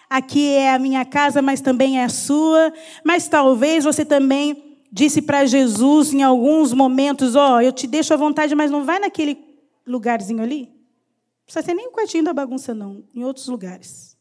Aqui 0.10 0.50
é 0.50 0.74
a 0.74 0.80
minha 0.80 1.04
casa, 1.04 1.42
mas 1.42 1.62
também 1.62 2.00
é 2.00 2.04
a 2.04 2.10
sua. 2.10 2.72
Mas 3.04 3.28
talvez 3.28 3.84
você 3.84 4.06
também 4.06 4.78
disse 4.92 5.22
para 5.22 5.46
Jesus 5.46 6.14
em 6.14 6.24
alguns 6.24 6.72
momentos: 6.74 7.36
Ó, 7.36 7.56
oh, 7.56 7.62
eu 7.62 7.74
te 7.74 7.88
deixo 7.88 8.14
à 8.14 8.18
vontade, 8.18 8.56
mas 8.56 8.72
não 8.72 8.86
vai 8.86 9.00
naquele 9.00 9.38
lugarzinho 9.86 10.42
ali. 10.42 10.68
Não 10.68 11.46
precisa 11.46 11.66
ser 11.66 11.74
nem 11.74 11.88
o 11.88 11.92
quartinho 11.92 12.24
da 12.24 12.34
bagunça, 12.34 12.74
não, 12.74 13.04
em 13.14 13.24
outros 13.24 13.48
lugares. 13.48 14.15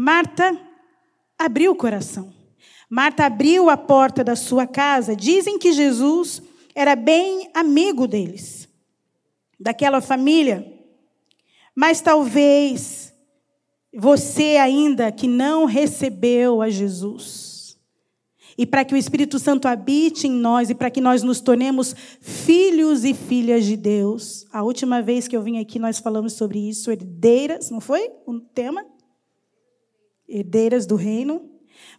Marta 0.00 0.56
abriu 1.36 1.72
o 1.72 1.74
coração. 1.74 2.32
Marta 2.88 3.26
abriu 3.26 3.68
a 3.68 3.76
porta 3.76 4.22
da 4.22 4.36
sua 4.36 4.64
casa. 4.64 5.16
Dizem 5.16 5.58
que 5.58 5.72
Jesus 5.72 6.40
era 6.72 6.94
bem 6.94 7.50
amigo 7.52 8.06
deles, 8.06 8.68
daquela 9.58 10.00
família. 10.00 10.72
Mas 11.74 12.00
talvez 12.00 13.12
você 13.92 14.56
ainda 14.58 15.10
que 15.10 15.26
não 15.26 15.64
recebeu 15.64 16.62
a 16.62 16.70
Jesus. 16.70 17.76
E 18.56 18.64
para 18.64 18.84
que 18.84 18.94
o 18.94 18.96
Espírito 18.96 19.36
Santo 19.40 19.66
habite 19.66 20.28
em 20.28 20.32
nós 20.32 20.70
e 20.70 20.76
para 20.76 20.92
que 20.92 21.00
nós 21.00 21.24
nos 21.24 21.40
tornemos 21.40 21.92
filhos 22.20 23.04
e 23.04 23.12
filhas 23.12 23.64
de 23.64 23.76
Deus. 23.76 24.46
A 24.52 24.62
última 24.62 25.02
vez 25.02 25.26
que 25.26 25.36
eu 25.36 25.42
vim 25.42 25.58
aqui 25.58 25.80
nós 25.80 25.98
falamos 25.98 26.34
sobre 26.34 26.68
isso, 26.68 26.88
herdeiras, 26.92 27.68
não 27.68 27.80
foi? 27.80 28.12
O 28.24 28.38
tema? 28.38 28.86
Herdeiras 30.28 30.86
do 30.86 30.96
reino. 30.96 31.48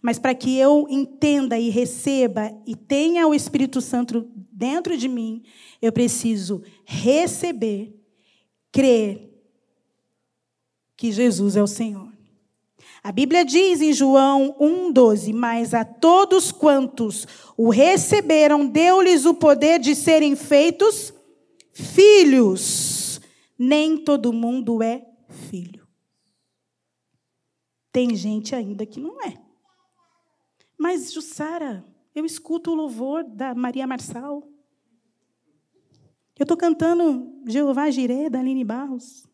Mas 0.02 0.20
para 0.20 0.34
que 0.34 0.58
eu 0.58 0.88
entenda 0.90 1.58
e 1.58 1.70
receba 1.70 2.52
e 2.66 2.76
tenha 2.76 3.28
o 3.28 3.34
Espírito 3.34 3.82
Santo 3.82 4.28
dentro 4.52 4.98
de 4.98 5.08
mim, 5.08 5.44
eu 5.82 5.92
preciso 5.92 6.62
receber, 6.86 7.94
crer 8.72 9.30
que 10.96 11.12
Jesus 11.12 11.56
é 11.56 11.64
o 11.64 11.68
Senhor. 11.68 12.10
A 13.02 13.12
Bíblia 13.12 13.46
diz 13.46 13.82
em 13.82 13.94
João 13.94 14.56
1,12: 14.60 15.34
Mas 15.34 15.74
a 15.74 15.86
todos 15.86 16.52
quantos 16.52 17.26
o 17.56 17.70
receberam, 17.70 18.68
deu-lhes 18.68 19.26
o 19.26 19.34
poder 19.34 19.80
de 19.80 19.96
serem 19.96 20.36
feitos 20.36 21.14
filhos. 21.72 23.22
Nem 23.58 23.98
todo 23.98 24.34
mundo 24.34 24.84
é 24.84 25.06
filho. 25.50 25.79
Tem 27.92 28.16
gente 28.16 28.56
ainda 28.56 28.86
que 28.86 29.00
não 29.00 29.22
é. 29.24 29.42
Mas, 30.78 31.12
Jussara, 31.12 31.84
eu 32.14 32.26
escuto 32.26 32.72
o 32.72 32.76
louvor 32.76 33.24
da 33.24 33.54
Maria 33.54 33.86
Marçal. 33.86 34.48
Eu 36.38 36.44
estou 36.44 36.56
cantando 36.56 37.42
Jeová 37.46 37.90
Jiré, 37.92 38.30
da 38.30 38.40
Aline 38.40 38.64
Barros. 38.64 39.28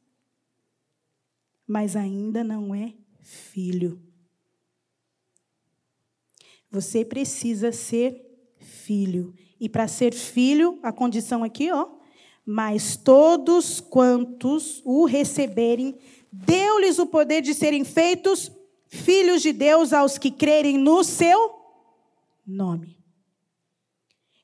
Mas 1.68 1.96
ainda 1.96 2.44
não 2.44 2.74
é 2.74 2.96
filho. 3.22 4.02
Você 6.72 7.06
precisa 7.06 7.72
ser 7.72 8.26
filho. 8.58 9.34
E 9.60 9.70
para 9.70 9.88
ser 9.88 10.14
filho, 10.14 10.80
a 10.84 10.92
condição 10.92 11.44
aqui, 11.44 11.72
ó. 11.72 11.90
Mas 12.46 12.98
todos 12.98 13.80
quantos 13.80 14.82
o 14.86 15.06
receberem, 15.06 15.98
deu-lhes 16.44 17.00
o 17.00 17.06
poder 17.06 17.42
de 17.42 17.54
serem 17.54 17.86
feitos 17.86 18.52
filhos 18.88 19.42
de 19.42 19.54
Deus 19.54 19.94
aos 19.94 20.18
que 20.18 20.30
crerem 20.30 20.78
no 20.78 21.04
seu 21.04 21.56
nome. 22.46 22.98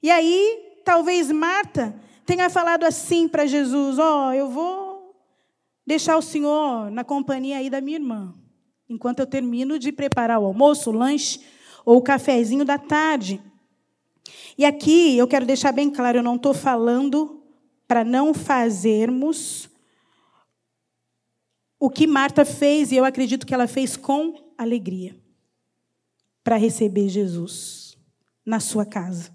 E 0.01 0.09
aí, 0.09 0.81
talvez 0.85 1.31
Marta 1.31 1.95
tenha 2.25 2.49
falado 2.49 2.85
assim 2.85 3.27
para 3.27 3.45
Jesus: 3.45 3.99
Ó, 3.99 4.29
oh, 4.29 4.33
eu 4.33 4.49
vou 4.49 5.15
deixar 5.85 6.17
o 6.17 6.21
senhor 6.21 6.89
na 6.89 7.03
companhia 7.03 7.57
aí 7.57 7.69
da 7.69 7.81
minha 7.81 7.97
irmã, 7.97 8.33
enquanto 8.89 9.19
eu 9.19 9.27
termino 9.27 9.77
de 9.77 9.91
preparar 9.91 10.39
o 10.39 10.45
almoço, 10.45 10.89
o 10.89 10.93
lanche 10.93 11.41
ou 11.85 11.97
o 11.97 12.01
cafezinho 12.01 12.63
da 12.63 12.77
tarde. 12.77 13.41
E 14.57 14.65
aqui 14.65 15.17
eu 15.17 15.27
quero 15.27 15.45
deixar 15.45 15.71
bem 15.71 15.89
claro: 15.89 16.19
eu 16.19 16.23
não 16.23 16.35
estou 16.35 16.53
falando 16.53 17.43
para 17.87 18.03
não 18.03 18.33
fazermos 18.33 19.70
o 21.81 21.89
que 21.89 22.05
Marta 22.05 22.45
fez, 22.45 22.91
e 22.91 22.95
eu 22.95 23.03
acredito 23.03 23.43
que 23.43 23.55
ela 23.55 23.65
fez 23.65 23.97
com 23.97 24.35
alegria, 24.55 25.15
para 26.43 26.55
receber 26.55 27.09
Jesus 27.09 27.97
na 28.45 28.59
sua 28.59 28.85
casa. 28.85 29.31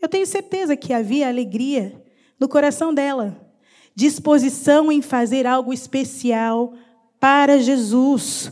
Eu 0.00 0.08
tenho 0.08 0.26
certeza 0.26 0.76
que 0.76 0.92
havia 0.92 1.28
alegria 1.28 2.04
no 2.40 2.48
coração 2.48 2.92
dela, 2.92 3.48
disposição 3.94 4.90
em 4.90 5.00
fazer 5.00 5.46
algo 5.46 5.72
especial 5.72 6.74
para 7.20 7.60
Jesus. 7.60 8.50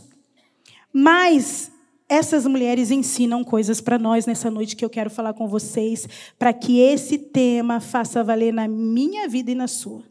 Mas 0.93 1.69
essas 2.07 2.47
mulheres 2.47 2.91
ensinam 2.91 3.43
coisas 3.43 3.81
para 3.81 3.99
nós 3.99 4.25
nessa 4.25 4.49
noite 4.49 4.73
que 4.73 4.85
eu 4.85 4.89
quero 4.89 5.09
falar 5.09 5.33
com 5.33 5.49
vocês, 5.49 6.07
para 6.39 6.53
que 6.53 6.79
esse 6.79 7.17
tema 7.17 7.81
faça 7.81 8.23
valer 8.23 8.53
na 8.53 8.69
minha 8.69 9.27
vida 9.27 9.51
e 9.51 9.55
na 9.55 9.67
sua. 9.67 10.01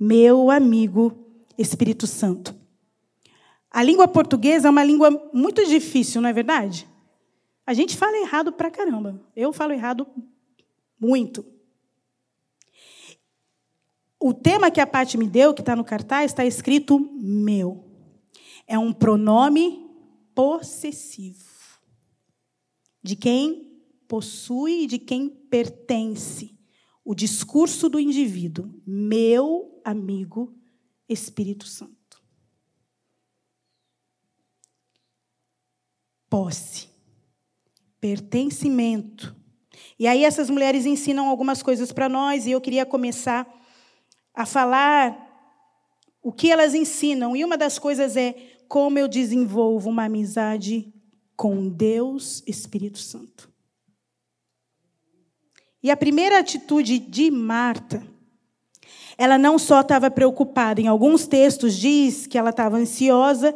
Meu 0.00 0.50
amigo 0.50 1.25
Espírito 1.58 2.06
Santo. 2.06 2.54
A 3.70 3.82
língua 3.82 4.08
portuguesa 4.08 4.68
é 4.68 4.70
uma 4.70 4.84
língua 4.84 5.10
muito 5.32 5.64
difícil, 5.66 6.20
não 6.20 6.28
é 6.28 6.32
verdade? 6.32 6.88
A 7.66 7.74
gente 7.74 7.96
fala 7.96 8.16
errado 8.16 8.52
pra 8.52 8.70
caramba. 8.70 9.20
Eu 9.34 9.52
falo 9.52 9.72
errado 9.72 10.06
muito. 10.98 11.44
O 14.18 14.32
tema 14.32 14.70
que 14.70 14.80
a 14.80 14.86
Paty 14.86 15.18
me 15.18 15.28
deu, 15.28 15.52
que 15.52 15.60
está 15.60 15.76
no 15.76 15.84
cartaz, 15.84 16.30
está 16.30 16.44
escrito 16.44 16.98
meu. 16.98 17.84
É 18.66 18.78
um 18.78 18.92
pronome 18.92 19.88
possessivo. 20.34 21.44
De 23.02 23.14
quem 23.14 23.80
possui 24.08 24.84
e 24.84 24.86
de 24.86 24.98
quem 24.98 25.28
pertence. 25.28 26.56
O 27.04 27.14
discurso 27.14 27.88
do 27.88 28.00
indivíduo. 28.00 28.72
Meu 28.86 29.80
amigo 29.84 30.54
Espírito 31.08 31.66
Santo. 31.66 32.22
Posse. 36.28 36.88
Pertencimento 38.00 39.36
e 39.98 40.06
aí 40.06 40.24
essas 40.24 40.50
mulheres 40.50 40.84
ensinam 40.84 41.28
algumas 41.28 41.62
coisas 41.62 41.90
para 41.90 42.08
nós 42.08 42.46
e 42.46 42.50
eu 42.50 42.60
queria 42.60 42.84
começar 42.84 43.46
a 44.34 44.44
falar 44.44 45.24
o 46.22 46.32
que 46.32 46.50
elas 46.50 46.74
ensinam. 46.74 47.34
E 47.34 47.44
uma 47.44 47.56
das 47.56 47.78
coisas 47.78 48.16
é 48.16 48.34
como 48.68 48.98
eu 48.98 49.08
desenvolvo 49.08 49.88
uma 49.88 50.04
amizade 50.04 50.92
com 51.34 51.68
Deus 51.68 52.42
Espírito 52.46 52.98
Santo. 52.98 53.50
E 55.82 55.90
a 55.90 55.96
primeira 55.96 56.38
atitude 56.38 56.98
de 56.98 57.30
Marta, 57.30 58.06
ela 59.18 59.38
não 59.38 59.58
só 59.58 59.80
estava 59.80 60.10
preocupada, 60.10 60.80
em 60.80 60.86
alguns 60.86 61.26
textos 61.26 61.76
diz 61.76 62.26
que 62.26 62.36
ela 62.36 62.50
estava 62.50 62.76
ansiosa, 62.76 63.54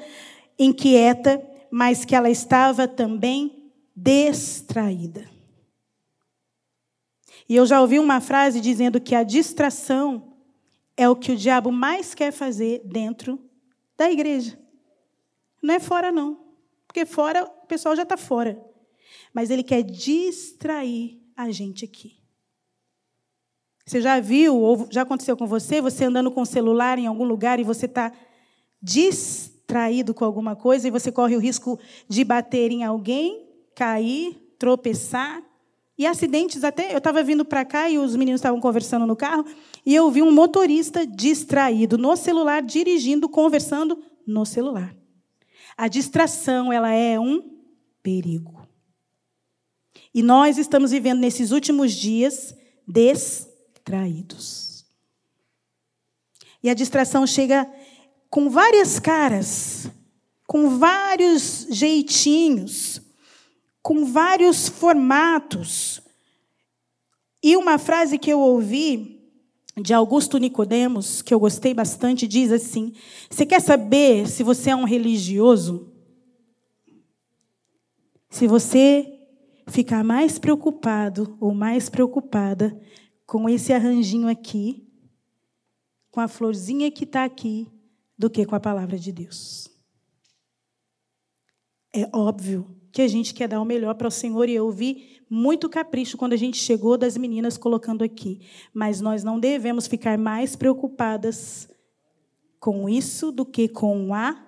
inquieta, 0.59 1.43
mas 1.71 2.05
que 2.05 2.15
ela 2.15 2.31
estava 2.31 2.89
também 2.89 3.71
distraída. 3.95 5.29
E 7.49 7.57
eu 7.57 7.67
já 7.67 7.81
ouvi 7.81 7.99
uma 7.99 8.21
frase 8.21 8.61
dizendo 8.61 9.01
que 9.01 9.15
a 9.15 9.23
distração 9.23 10.35
é 10.97 11.09
o 11.09 11.17
que 11.17 11.33
o 11.33 11.37
diabo 11.37 11.73
mais 11.73 12.15
quer 12.15 12.33
fazer 12.33 12.83
dentro 12.85 13.41
da 13.97 14.11
igreja. 14.11 14.59
Não 15.63 15.75
é 15.75 15.81
fora, 15.81 16.13
não. 16.13 16.39
Porque 16.87 17.05
fora, 17.05 17.45
o 17.45 17.67
pessoal 17.67 17.97
já 17.97 18.03
está 18.03 18.17
fora. 18.17 18.63
Mas 19.33 19.51
ele 19.51 19.63
quer 19.63 19.83
distrair 19.83 21.21
a 21.37 21.51
gente 21.51 21.85
aqui. 21.85 22.20
Você 23.91 24.01
já 24.01 24.21
viu, 24.21 24.57
ou 24.57 24.87
já 24.89 25.03
aconteceu 25.03 25.37
com 25.37 25.49
você, 25.49 25.81
você 25.81 26.05
andando 26.05 26.31
com 26.31 26.43
o 26.43 26.47
celular 26.47 26.97
em 26.97 27.09
algum 27.09 27.25
lugar 27.25 27.59
e 27.59 27.65
você 27.65 27.87
está 27.87 28.13
distraído 28.81 30.15
com 30.15 30.25
alguma 30.25 30.55
coisa 30.55 30.87
e 30.87 30.93
você 30.93 31.11
corre 31.11 31.35
o 31.35 31.41
risco 31.41 31.77
de 32.09 32.23
bater 32.23 32.71
em 32.71 32.85
alguém, 32.85 33.49
cair, 33.75 34.55
tropeçar. 34.57 35.43
E 35.99 36.07
acidentes 36.07 36.63
até. 36.63 36.95
Eu 36.95 36.99
estava 36.99 37.21
vindo 37.25 37.45
para 37.45 37.65
cá 37.65 37.91
e 37.91 37.99
os 37.99 38.15
meninos 38.15 38.39
estavam 38.39 38.61
conversando 38.61 39.09
no 39.09 39.17
carro 39.17 39.45
e 39.85 39.93
eu 39.93 40.09
vi 40.09 40.23
um 40.23 40.31
motorista 40.31 41.05
distraído 41.05 41.99
no 41.99 42.15
celular, 42.15 42.63
dirigindo, 42.63 43.29
conversando 43.29 43.99
no 44.25 44.47
celular. 44.47 44.95
A 45.77 45.89
distração, 45.89 46.73
ela 46.73 46.93
é 46.93 47.19
um 47.19 47.43
perigo. 48.05 48.69
E 50.15 50.23
nós 50.23 50.59
estamos 50.59 50.93
vivendo 50.93 51.19
nesses 51.19 51.51
últimos 51.51 51.91
dias 51.91 52.55
distraídos. 53.91 54.85
E 56.63 56.71
a 56.71 56.75
distração 56.75 57.27
chega 57.27 57.71
com 58.29 58.49
várias 58.49 58.99
caras, 58.99 59.91
com 60.47 60.79
vários 60.79 61.67
jeitinhos 61.71 63.03
com 63.83 64.05
vários 64.05 64.69
formatos. 64.69 66.03
E 67.43 67.57
uma 67.57 67.79
frase 67.79 68.19
que 68.19 68.31
eu 68.31 68.39
ouvi 68.39 69.21
de 69.81 69.95
Augusto 69.95 70.39
Nicodemos, 70.39 71.23
que 71.23 71.33
eu 71.33 71.41
gostei 71.41 71.73
bastante, 71.73 72.27
diz 72.27 72.53
assim: 72.53 72.93
Você 73.31 73.47
quer 73.47 73.61
saber 73.61 74.29
se 74.29 74.43
você 74.43 74.71
é 74.71 74.77
um 74.77 74.85
religioso? 74.85 75.93
Se 78.29 78.47
você 78.47 79.19
ficar 79.67 80.05
mais 80.05 80.39
preocupado 80.39 81.37
ou 81.41 81.55
mais 81.55 81.89
preocupada 81.89 82.79
com 83.31 83.49
esse 83.49 83.73
arranjinho 83.73 84.27
aqui, 84.27 84.85
com 86.11 86.19
a 86.19 86.27
florzinha 86.27 86.91
que 86.91 87.05
está 87.05 87.23
aqui, 87.23 87.69
do 88.19 88.29
que 88.29 88.45
com 88.45 88.57
a 88.57 88.61
palavra 88.61 88.99
de 88.99 89.13
Deus. 89.13 89.71
É 91.95 92.11
óbvio 92.13 92.77
que 92.91 93.01
a 93.01 93.07
gente 93.07 93.33
quer 93.33 93.47
dar 93.47 93.61
o 93.61 93.65
melhor 93.65 93.95
para 93.95 94.09
o 94.09 94.11
Senhor 94.11 94.49
e 94.49 94.55
eu 94.55 94.69
vi 94.73 95.23
muito 95.31 95.69
capricho 95.69 96.17
quando 96.17 96.33
a 96.33 96.37
gente 96.37 96.57
chegou 96.57 96.99
das 96.99 97.17
meninas 97.17 97.57
colocando 97.57 98.03
aqui. 98.03 98.41
Mas 98.75 99.01
nós 99.01 99.23
não 99.23 99.39
devemos 99.39 99.87
ficar 99.87 100.19
mais 100.19 100.57
preocupadas 100.57 101.69
com 102.59 102.89
isso 102.89 103.31
do 103.31 103.47
que 103.47 103.69
com 103.69 104.13
a 104.13 104.45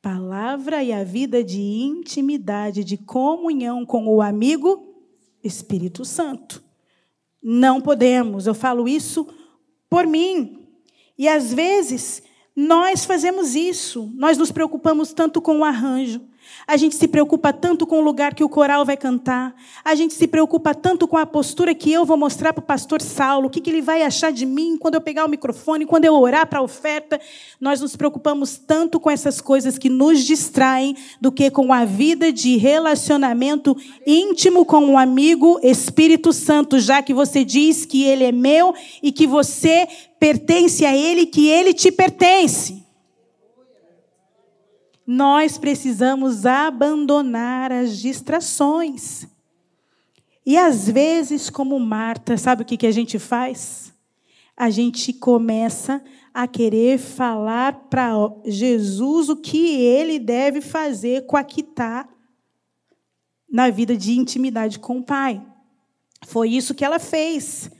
palavra 0.00 0.82
e 0.82 0.94
a 0.94 1.04
vida 1.04 1.44
de 1.44 1.60
intimidade, 1.60 2.82
de 2.82 2.96
comunhão 2.96 3.84
com 3.84 4.06
o 4.08 4.22
amigo 4.22 4.94
Espírito 5.44 6.06
Santo. 6.06 6.66
Não 7.42 7.80
podemos, 7.80 8.46
eu 8.46 8.54
falo 8.54 8.88
isso 8.88 9.26
por 9.88 10.06
mim. 10.06 10.66
E 11.16 11.28
às 11.28 11.52
vezes 11.52 12.22
nós 12.54 13.04
fazemos 13.04 13.54
isso, 13.54 14.12
nós 14.14 14.36
nos 14.36 14.50
preocupamos 14.50 15.12
tanto 15.12 15.40
com 15.40 15.58
o 15.58 15.64
arranjo, 15.64 16.20
A 16.66 16.76
gente 16.76 16.94
se 16.94 17.08
preocupa 17.08 17.52
tanto 17.52 17.86
com 17.86 17.98
o 17.98 18.02
lugar 18.02 18.34
que 18.34 18.44
o 18.44 18.48
coral 18.48 18.84
vai 18.84 18.96
cantar. 18.96 19.54
A 19.84 19.94
gente 19.94 20.14
se 20.14 20.26
preocupa 20.26 20.74
tanto 20.74 21.08
com 21.08 21.16
a 21.16 21.24
postura 21.24 21.74
que 21.74 21.92
eu 21.92 22.04
vou 22.04 22.16
mostrar 22.16 22.52
para 22.52 22.62
o 22.62 22.66
pastor 22.66 23.00
Saulo. 23.00 23.46
O 23.46 23.50
que, 23.50 23.60
que 23.60 23.70
ele 23.70 23.80
vai 23.80 24.02
achar 24.02 24.32
de 24.32 24.44
mim 24.44 24.76
quando 24.76 24.94
eu 24.94 25.00
pegar 25.00 25.24
o 25.24 25.28
microfone, 25.28 25.86
quando 25.86 26.04
eu 26.04 26.14
orar 26.14 26.46
para 26.46 26.58
a 26.58 26.62
oferta. 26.62 27.20
Nós 27.60 27.80
nos 27.80 27.96
preocupamos 27.96 28.58
tanto 28.58 29.00
com 29.00 29.10
essas 29.10 29.40
coisas 29.40 29.78
que 29.78 29.88
nos 29.88 30.24
distraem 30.24 30.96
do 31.20 31.32
que 31.32 31.50
com 31.50 31.72
a 31.72 31.84
vida 31.84 32.32
de 32.32 32.56
relacionamento 32.56 33.76
íntimo 34.06 34.64
com 34.64 34.84
um 34.84 34.98
amigo 34.98 35.58
Espírito 35.62 36.32
Santo, 36.32 36.78
já 36.78 37.02
que 37.02 37.14
você 37.14 37.44
diz 37.44 37.84
que 37.84 38.04
ele 38.04 38.24
é 38.24 38.32
meu 38.32 38.74
e 39.02 39.10
que 39.10 39.26
você 39.26 39.86
pertence 40.18 40.84
a 40.84 40.96
ele, 40.96 41.26
que 41.26 41.48
ele 41.48 41.72
te 41.72 41.90
pertence. 41.90 42.87
Nós 45.10 45.56
precisamos 45.56 46.44
abandonar 46.44 47.72
as 47.72 47.96
distrações. 47.96 49.26
E 50.44 50.54
às 50.54 50.86
vezes, 50.86 51.48
como 51.48 51.80
Marta, 51.80 52.36
sabe 52.36 52.60
o 52.60 52.64
que, 52.66 52.76
que 52.76 52.86
a 52.86 52.90
gente 52.90 53.18
faz? 53.18 53.90
A 54.54 54.68
gente 54.68 55.14
começa 55.14 56.04
a 56.34 56.46
querer 56.46 56.98
falar 56.98 57.88
para 57.88 58.10
Jesus 58.44 59.30
o 59.30 59.36
que 59.36 59.80
ele 59.80 60.18
deve 60.18 60.60
fazer 60.60 61.24
com 61.24 61.38
a 61.38 61.42
que 61.42 61.62
está 61.62 62.06
na 63.50 63.70
vida 63.70 63.96
de 63.96 64.12
intimidade 64.12 64.78
com 64.78 64.98
o 64.98 65.02
Pai. 65.02 65.42
Foi 66.26 66.50
isso 66.50 66.74
que 66.74 66.84
ela 66.84 66.98
fez. 66.98 67.70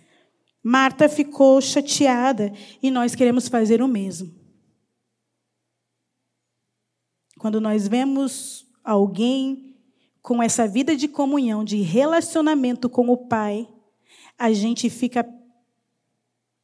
Marta 0.62 1.10
ficou 1.10 1.60
chateada 1.60 2.54
e 2.82 2.90
nós 2.90 3.14
queremos 3.14 3.48
fazer 3.48 3.82
o 3.82 3.86
mesmo. 3.86 4.47
Quando 7.38 7.61
nós 7.61 7.87
vemos 7.87 8.66
alguém 8.85 9.77
com 10.20 10.42
essa 10.42 10.66
vida 10.66 10.96
de 10.96 11.07
comunhão, 11.07 11.64
de 11.64 11.81
relacionamento 11.81 12.90
com 12.90 13.09
o 13.09 13.16
Pai, 13.16 13.68
a 14.37 14.53
gente 14.53 14.90
fica 14.90 15.27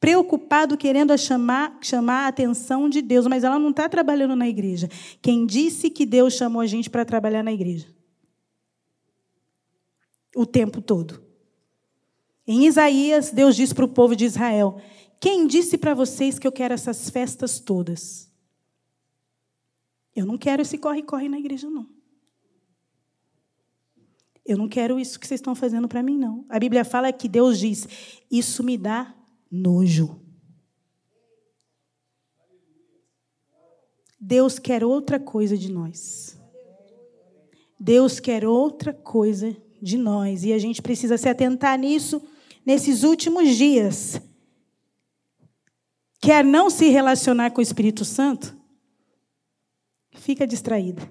preocupado 0.00 0.76
querendo 0.76 1.16
chamar, 1.16 1.78
chamar 1.80 2.24
a 2.24 2.28
atenção 2.28 2.90
de 2.90 3.00
Deus, 3.00 3.26
mas 3.26 3.42
ela 3.42 3.58
não 3.58 3.70
está 3.70 3.88
trabalhando 3.88 4.36
na 4.36 4.48
igreja. 4.48 4.88
Quem 5.22 5.46
disse 5.46 5.88
que 5.88 6.04
Deus 6.04 6.34
chamou 6.34 6.60
a 6.60 6.66
gente 6.66 6.90
para 6.90 7.04
trabalhar 7.04 7.42
na 7.42 7.52
igreja? 7.52 7.86
O 10.36 10.44
tempo 10.44 10.82
todo. 10.82 11.22
Em 12.46 12.66
Isaías, 12.66 13.30
Deus 13.30 13.56
diz 13.56 13.72
para 13.72 13.84
o 13.84 13.88
povo 13.88 14.14
de 14.14 14.26
Israel: 14.26 14.78
Quem 15.18 15.46
disse 15.46 15.78
para 15.78 15.94
vocês 15.94 16.38
que 16.38 16.46
eu 16.46 16.52
quero 16.52 16.74
essas 16.74 17.08
festas 17.08 17.58
todas? 17.58 18.33
Eu 20.14 20.24
não 20.26 20.38
quero 20.38 20.62
esse 20.62 20.78
corre-corre 20.78 21.28
na 21.28 21.38
igreja, 21.38 21.68
não. 21.68 21.86
Eu 24.46 24.58
não 24.58 24.68
quero 24.68 25.00
isso 25.00 25.18
que 25.18 25.26
vocês 25.26 25.38
estão 25.38 25.54
fazendo 25.54 25.88
para 25.88 26.02
mim, 26.02 26.18
não. 26.18 26.44
A 26.48 26.58
Bíblia 26.58 26.84
fala 26.84 27.12
que 27.12 27.28
Deus 27.28 27.58
diz: 27.58 27.88
Isso 28.30 28.62
me 28.62 28.76
dá 28.76 29.14
nojo. 29.50 30.20
Deus 34.20 34.58
quer 34.58 34.84
outra 34.84 35.18
coisa 35.18 35.56
de 35.56 35.70
nós. 35.70 36.38
Deus 37.78 38.20
quer 38.20 38.46
outra 38.46 38.92
coisa 38.92 39.56
de 39.82 39.98
nós. 39.98 40.44
E 40.44 40.52
a 40.52 40.58
gente 40.58 40.80
precisa 40.80 41.18
se 41.18 41.28
atentar 41.28 41.78
nisso 41.78 42.22
nesses 42.64 43.02
últimos 43.02 43.56
dias. 43.56 44.20
Quer 46.20 46.42
não 46.42 46.70
se 46.70 46.88
relacionar 46.88 47.50
com 47.50 47.58
o 47.58 47.62
Espírito 47.62 48.04
Santo? 48.04 48.56
Fica 50.14 50.46
distraída. 50.46 51.10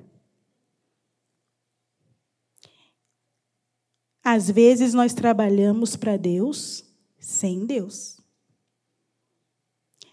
Às 4.23 4.49
vezes 4.49 4.93
nós 4.93 5.13
trabalhamos 5.13 5.95
para 5.95 6.15
Deus 6.15 6.85
sem 7.19 7.65
Deus. 7.65 8.17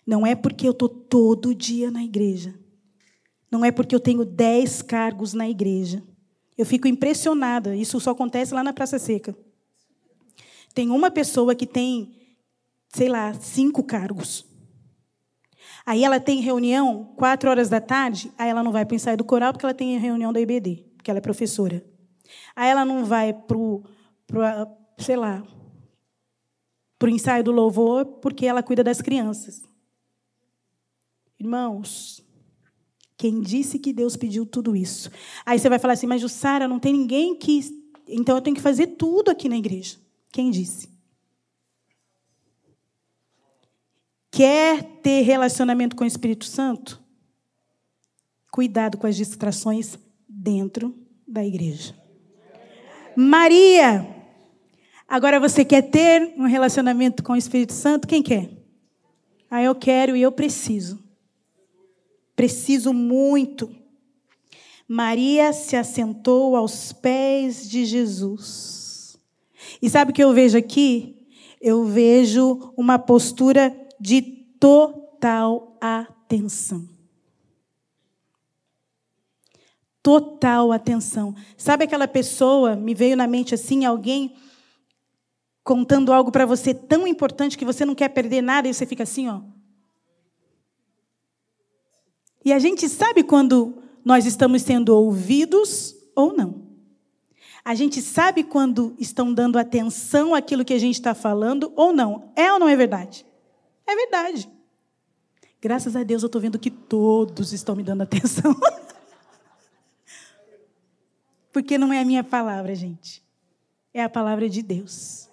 Não 0.05 0.27
é 0.27 0.35
porque 0.35 0.67
eu 0.67 0.73
estou 0.73 0.89
todo 0.89 1.55
dia 1.55 1.91
na 1.91 2.03
igreja. 2.03 2.59
Não 3.51 3.65
é 3.65 3.71
porque 3.71 3.95
eu 3.95 4.01
tenho 4.01 4.25
dez 4.25 4.83
cargos 4.83 5.33
na 5.33 5.49
igreja. 5.49 6.03
Eu 6.59 6.67
fico 6.67 6.89
impressionada. 6.89 7.77
Isso 7.77 8.01
só 8.01 8.11
acontece 8.11 8.53
lá 8.53 8.65
na 8.65 8.73
Praça 8.73 8.99
Seca. 8.99 9.37
Tem 10.75 10.91
uma 10.91 11.11
pessoa 11.11 11.55
que 11.55 11.67
tem, 11.67 12.15
sei 12.93 13.09
lá, 13.09 13.33
cinco 13.35 13.83
cargos. 13.83 14.50
Aí 15.85 16.05
ela 16.05 16.21
tem 16.21 16.41
reunião 16.41 17.13
quatro 17.17 17.51
horas 17.51 17.69
da 17.69 17.81
tarde, 17.81 18.33
aí 18.39 18.49
ela 18.49 18.63
não 18.63 18.73
vai 18.73 18.85
para 18.85 18.93
o 18.93 18.97
ensaio 18.97 19.17
do 19.17 19.25
coral 19.25 19.53
porque 19.53 19.65
ela 19.65 19.75
tem 19.75 19.99
reunião 19.99 20.33
da 20.33 20.41
IBD, 20.41 20.85
porque 20.97 21.11
ela 21.11 21.19
é 21.19 21.23
professora. 21.23 21.85
Aí 22.55 22.69
ela 22.69 22.85
não 22.85 23.05
vai 23.05 23.33
para 23.33 23.57
o, 23.57 23.83
sei 24.99 25.17
lá, 25.17 25.43
para 26.99 27.07
o 27.07 27.11
ensaio 27.11 27.43
do 27.43 27.51
louvor 27.51 28.05
porque 28.05 28.47
ela 28.47 28.63
cuida 28.63 28.85
das 28.85 29.01
crianças. 29.01 29.63
Irmãos, 31.39 32.23
quem 33.17 33.41
disse 33.41 33.79
que 33.79 33.93
Deus 33.93 34.17
pediu 34.17 34.45
tudo 34.45 34.77
isso? 34.77 35.11
Aí 35.45 35.59
você 35.59 35.69
vai 35.69 35.79
falar 35.79 35.95
assim, 35.95 36.07
mas 36.07 36.21
Jussara, 36.21 36.69
não 36.69 36.79
tem 36.79 36.93
ninguém 36.93 37.35
que. 37.35 37.61
Então 38.07 38.37
eu 38.37 38.43
tenho 38.43 38.57
que 38.57 38.63
fazer 38.63 38.89
tudo 38.89 39.31
aqui 39.31 39.49
na 39.49 39.57
igreja. 39.57 39.97
Quem 40.31 40.51
disse? 40.51 40.89
Quer 44.41 44.83
ter 45.03 45.21
relacionamento 45.21 45.95
com 45.95 46.03
o 46.03 46.07
Espírito 46.07 46.47
Santo? 46.47 46.99
Cuidado 48.51 48.97
com 48.97 49.07
as 49.07 49.15
distrações 49.15 49.99
dentro 50.27 50.97
da 51.29 51.45
igreja. 51.45 51.95
Maria, 53.15 54.09
agora 55.07 55.39
você 55.39 55.63
quer 55.63 55.83
ter 55.83 56.33
um 56.39 56.47
relacionamento 56.47 57.23
com 57.23 57.35
o 57.35 57.37
Espírito 57.37 57.75
Santo? 57.75 58.09
Quem 58.09 58.23
quer? 58.23 58.49
Ah, 59.51 59.63
eu 59.63 59.75
quero 59.75 60.17
e 60.17 60.23
eu 60.23 60.33
preciso. 60.33 60.99
Preciso 62.35 62.95
muito. 62.95 63.71
Maria 64.89 65.53
se 65.53 65.77
assentou 65.77 66.57
aos 66.57 66.95
pés 66.95 67.69
de 67.69 67.85
Jesus. 67.85 69.19
E 69.83 69.91
sabe 69.91 70.13
o 70.13 70.15
que 70.15 70.25
eu 70.25 70.33
vejo 70.33 70.57
aqui? 70.57 71.27
Eu 71.61 71.85
vejo 71.85 72.73
uma 72.75 72.99
postura 72.99 73.77
de 74.01 74.23
total 74.23 75.77
atenção. 75.81 76.89
Total 80.03 80.73
atenção. 80.73 81.35
Sabe 81.57 81.85
aquela 81.85 82.09
pessoa, 82.09 82.75
me 82.75 82.95
veio 82.95 83.17
na 83.17 83.27
mente 83.27 83.55
assim, 83.55 83.85
alguém 83.85 84.35
contando 85.63 86.13
algo 86.13 86.33
para 86.33 86.47
você 86.47 86.73
tão 86.73 87.07
importante 87.07 87.59
que 87.59 87.65
você 87.65 87.85
não 87.85 87.95
quer 87.95 88.09
perder 88.09 88.41
nada 88.41 88.67
e 88.67 88.73
você 88.73 88.87
fica 88.87 89.03
assim, 89.03 89.29
ó. 89.29 89.43
E 92.43 92.53
a 92.53 92.59
gente 92.59 92.89
sabe 92.89 93.23
quando 93.23 93.83
nós 94.03 94.25
estamos 94.25 94.63
sendo 94.63 94.97
ouvidos 94.97 95.95
ou 96.17 96.35
não. 96.35 96.71
A 97.63 97.75
gente 97.75 98.01
sabe 98.01 98.43
quando 98.43 98.95
estão 98.99 99.35
dando 99.35 99.59
atenção 99.59 100.35
àquilo 100.35 100.65
que 100.65 100.73
a 100.73 100.79
gente 100.79 100.95
está 100.95 101.15
falando 101.15 101.71
ou 101.77 101.93
não. 101.93 102.33
É 102.35 102.51
ou 102.51 102.59
não 102.59 102.69
é 102.69 102.75
verdade? 102.75 103.27
É 103.91 103.97
verdade. 103.97 104.49
Graças 105.61 105.97
a 105.97 106.05
Deus 106.05 106.23
eu 106.23 106.29
estou 106.29 106.41
vendo 106.41 106.61
que 106.61 106.71
todos 106.71 107.53
estão 107.53 107.75
me 107.75 107.83
dando 107.83 108.03
atenção. 108.03 108.55
Porque 111.53 111.77
não 111.77 111.93
é 111.93 112.01
a 112.01 112.05
minha 112.05 112.23
palavra, 112.23 112.73
gente. 112.75 113.21
É 113.93 114.01
a 114.01 114.09
palavra 114.09 114.49
de 114.49 114.63
Deus. 114.63 115.29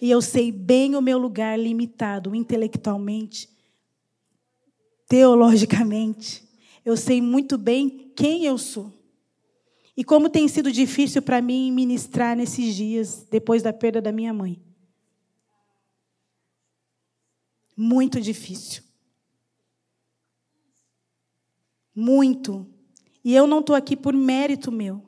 E 0.00 0.10
eu 0.10 0.22
sei 0.22 0.50
bem 0.50 0.96
o 0.96 1.02
meu 1.02 1.18
lugar 1.18 1.58
limitado 1.58 2.34
intelectualmente, 2.34 3.50
teologicamente. 5.06 6.42
Eu 6.84 6.96
sei 6.96 7.20
muito 7.20 7.58
bem 7.58 8.10
quem 8.16 8.46
eu 8.46 8.56
sou. 8.56 8.90
E 9.94 10.02
como 10.02 10.30
tem 10.30 10.48
sido 10.48 10.72
difícil 10.72 11.20
para 11.20 11.42
mim 11.42 11.70
ministrar 11.70 12.34
nesses 12.34 12.74
dias, 12.74 13.26
depois 13.30 13.62
da 13.62 13.74
perda 13.74 14.00
da 14.00 14.10
minha 14.10 14.32
mãe. 14.32 14.58
Muito 17.76 18.20
difícil. 18.20 18.82
Muito. 21.94 22.66
E 23.24 23.34
eu 23.34 23.46
não 23.46 23.60
estou 23.60 23.74
aqui 23.74 23.96
por 23.96 24.14
mérito 24.14 24.70
meu. 24.70 25.02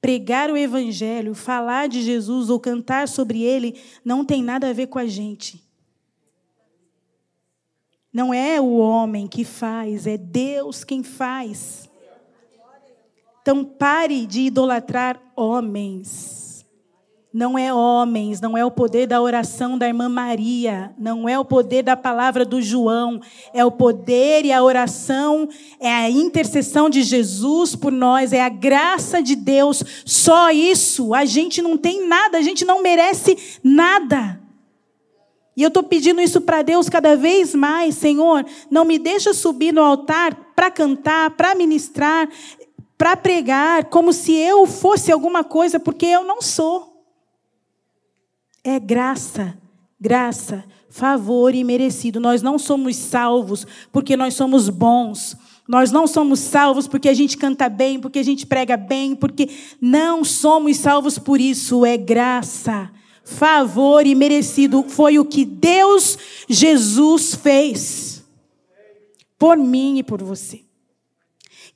Pregar 0.00 0.50
o 0.50 0.56
Evangelho, 0.56 1.34
falar 1.34 1.88
de 1.88 2.02
Jesus 2.02 2.48
ou 2.48 2.58
cantar 2.58 3.06
sobre 3.06 3.42
ele, 3.42 3.80
não 4.04 4.24
tem 4.24 4.42
nada 4.42 4.70
a 4.70 4.72
ver 4.72 4.86
com 4.86 4.98
a 4.98 5.06
gente. 5.06 5.62
Não 8.12 8.34
é 8.34 8.60
o 8.60 8.76
homem 8.76 9.28
que 9.28 9.44
faz, 9.44 10.06
é 10.06 10.16
Deus 10.16 10.82
quem 10.82 11.02
faz. 11.02 11.88
Então 13.40 13.64
pare 13.64 14.26
de 14.26 14.42
idolatrar 14.42 15.20
homens. 15.36 16.49
Não 17.32 17.56
é 17.56 17.72
homens, 17.72 18.40
não 18.40 18.58
é 18.58 18.64
o 18.64 18.72
poder 18.72 19.06
da 19.06 19.22
oração 19.22 19.78
da 19.78 19.86
irmã 19.86 20.08
Maria, 20.08 20.92
não 20.98 21.28
é 21.28 21.38
o 21.38 21.44
poder 21.44 21.84
da 21.84 21.96
palavra 21.96 22.44
do 22.44 22.60
João, 22.60 23.20
é 23.54 23.64
o 23.64 23.70
poder 23.70 24.44
e 24.44 24.52
a 24.52 24.62
oração, 24.62 25.48
é 25.78 25.92
a 25.92 26.10
intercessão 26.10 26.90
de 26.90 27.02
Jesus 27.02 27.76
por 27.76 27.92
nós, 27.92 28.32
é 28.32 28.42
a 28.42 28.48
graça 28.48 29.22
de 29.22 29.36
Deus. 29.36 29.84
Só 30.04 30.50
isso, 30.50 31.14
a 31.14 31.24
gente 31.24 31.62
não 31.62 31.76
tem 31.76 32.06
nada, 32.06 32.36
a 32.36 32.42
gente 32.42 32.64
não 32.64 32.82
merece 32.82 33.38
nada. 33.62 34.40
E 35.56 35.62
eu 35.62 35.68
estou 35.68 35.84
pedindo 35.84 36.20
isso 36.20 36.40
para 36.40 36.62
Deus 36.62 36.88
cada 36.88 37.14
vez 37.14 37.54
mais, 37.54 37.94
Senhor, 37.94 38.44
não 38.68 38.84
me 38.84 38.98
deixa 38.98 39.32
subir 39.32 39.72
no 39.72 39.82
altar 39.84 40.34
para 40.56 40.70
cantar, 40.70 41.30
para 41.30 41.54
ministrar, 41.54 42.28
para 42.98 43.16
pregar, 43.16 43.84
como 43.84 44.12
se 44.12 44.32
eu 44.32 44.66
fosse 44.66 45.12
alguma 45.12 45.44
coisa, 45.44 45.78
porque 45.78 46.06
eu 46.06 46.24
não 46.24 46.42
sou. 46.42 46.89
É 48.70 48.78
graça, 48.78 49.58
graça, 50.00 50.64
favor 50.88 51.52
e 51.56 51.64
merecido. 51.64 52.20
Nós 52.20 52.40
não 52.40 52.56
somos 52.56 52.94
salvos 52.94 53.66
porque 53.90 54.16
nós 54.16 54.34
somos 54.34 54.68
bons. 54.68 55.36
Nós 55.66 55.90
não 55.90 56.06
somos 56.06 56.38
salvos 56.38 56.86
porque 56.86 57.08
a 57.08 57.12
gente 57.12 57.36
canta 57.36 57.68
bem, 57.68 57.98
porque 57.98 58.20
a 58.20 58.22
gente 58.22 58.46
prega 58.46 58.76
bem, 58.76 59.16
porque 59.16 59.50
não 59.80 60.24
somos 60.24 60.76
salvos 60.76 61.18
por 61.18 61.40
isso. 61.40 61.84
É 61.84 61.96
graça, 61.96 62.88
favor 63.24 64.06
e 64.06 64.14
merecido. 64.14 64.84
Foi 64.86 65.18
o 65.18 65.24
que 65.24 65.44
Deus, 65.44 66.16
Jesus, 66.48 67.34
fez 67.34 68.24
por 69.36 69.56
mim 69.56 69.98
e 69.98 70.04
por 70.04 70.22
você. 70.22 70.60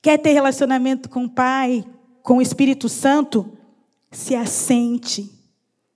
Quer 0.01 0.19
ter 0.19 0.31
relacionamento 0.31 1.09
com 1.09 1.25
o 1.25 1.29
Pai, 1.29 1.85
com 2.23 2.37
o 2.37 2.43
Espírito 2.43 2.89
Santo? 2.89 3.51
Se 4.13 4.37
assente 4.37 5.35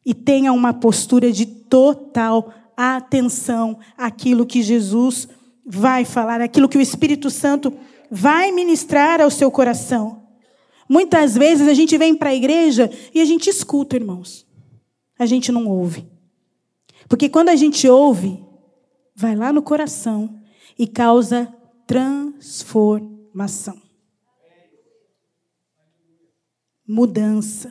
e 0.08 0.14
tenha 0.14 0.54
uma 0.54 0.72
postura 0.72 1.30
de 1.30 1.44
total 1.44 2.50
atenção 2.74 3.78
àquilo 3.94 4.46
que 4.46 4.62
Jesus 4.62 5.28
vai 5.66 6.06
falar, 6.06 6.40
aquilo 6.40 6.66
que 6.66 6.78
o 6.78 6.80
Espírito 6.80 7.28
Santo 7.28 7.70
vai 8.10 8.50
ministrar 8.50 9.20
ao 9.20 9.30
seu 9.30 9.50
coração. 9.50 10.26
Muitas 10.88 11.34
vezes 11.34 11.68
a 11.68 11.74
gente 11.74 11.98
vem 11.98 12.14
para 12.14 12.30
a 12.30 12.34
igreja 12.34 12.90
e 13.12 13.20
a 13.20 13.24
gente 13.26 13.50
escuta, 13.50 13.96
irmãos. 13.96 14.46
A 15.18 15.26
gente 15.26 15.52
não 15.52 15.66
ouve. 15.66 16.08
Porque 17.06 17.28
quando 17.28 17.50
a 17.50 17.56
gente 17.56 17.86
ouve, 17.86 18.42
vai 19.14 19.36
lá 19.36 19.52
no 19.52 19.60
coração 19.60 20.40
e 20.78 20.86
causa 20.86 21.54
transformação. 21.86 23.78
Mudança. 26.86 27.70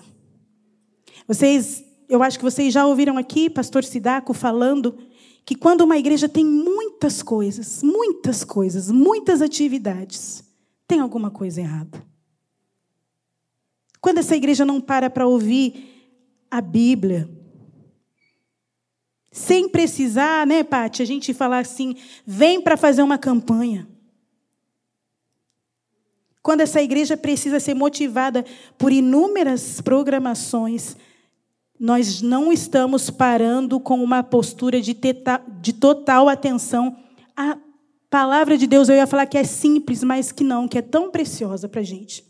Vocês 1.28 1.87
eu 2.10 2.24
acho 2.24 2.38
que 2.38 2.44
vocês 2.44 2.74
já 2.74 2.86
ouviram 2.86 3.18
aqui, 3.18 3.50
pastor 3.50 3.84
Sidaco 3.84 4.34
falando 4.34 4.98
que 5.46 5.56
quando 5.56 5.82
uma 5.82 5.98
igreja 5.98 6.28
tem 6.28 6.46
muitas 6.46 7.24
coisas, 7.24 7.82
muitas 7.82 8.44
coisas, 8.44 8.92
muitas 8.92 9.42
atividades, 9.42 10.44
tem 10.88 11.00
alguma 11.00 11.32
coisa 11.32 11.62
errada. 11.62 12.06
Quando 14.02 14.20
essa 14.20 14.36
igreja 14.36 14.66
não 14.66 14.80
para 14.80 15.10
para 15.10 15.28
ouvir 15.28 16.14
a 16.50 16.62
Bíblia, 16.62 17.30
sem 19.32 19.70
precisar, 19.70 20.48
né, 20.48 20.64
Pati, 20.64 21.02
a 21.02 21.06
gente 21.06 21.34
falar 21.34 21.60
assim, 21.60 21.96
vem 22.26 22.62
para 22.62 22.76
fazer 22.76 23.04
uma 23.04 23.18
campanha. 23.18 23.88
Quando 26.42 26.62
essa 26.62 26.82
igreja 26.82 27.18
precisa 27.18 27.60
ser 27.60 27.74
motivada 27.74 28.46
por 28.78 28.92
inúmeras 28.92 29.82
programações, 29.82 30.96
nós 31.80 32.22
não 32.22 32.52
estamos 32.52 33.10
parando 33.10 33.80
com 33.80 34.04
uma 34.04 34.24
postura 34.24 34.82
de, 34.82 34.94
teta, 34.94 35.42
de 35.62 35.74
total 35.74 36.28
atenção. 36.28 36.98
A 37.36 37.58
palavra 38.10 38.58
de 38.58 38.66
Deus, 38.66 38.90
eu 38.90 38.96
ia 38.96 39.06
falar 39.06 39.26
que 39.28 39.38
é 39.38 39.44
simples, 39.44 40.04
mas 40.04 40.32
que 40.32 40.44
não, 40.44 40.68
que 40.68 40.78
é 40.78 40.82
tão 40.82 41.12
preciosa 41.12 41.70
para 41.70 41.82
a 41.82 41.84
gente. 41.84 42.26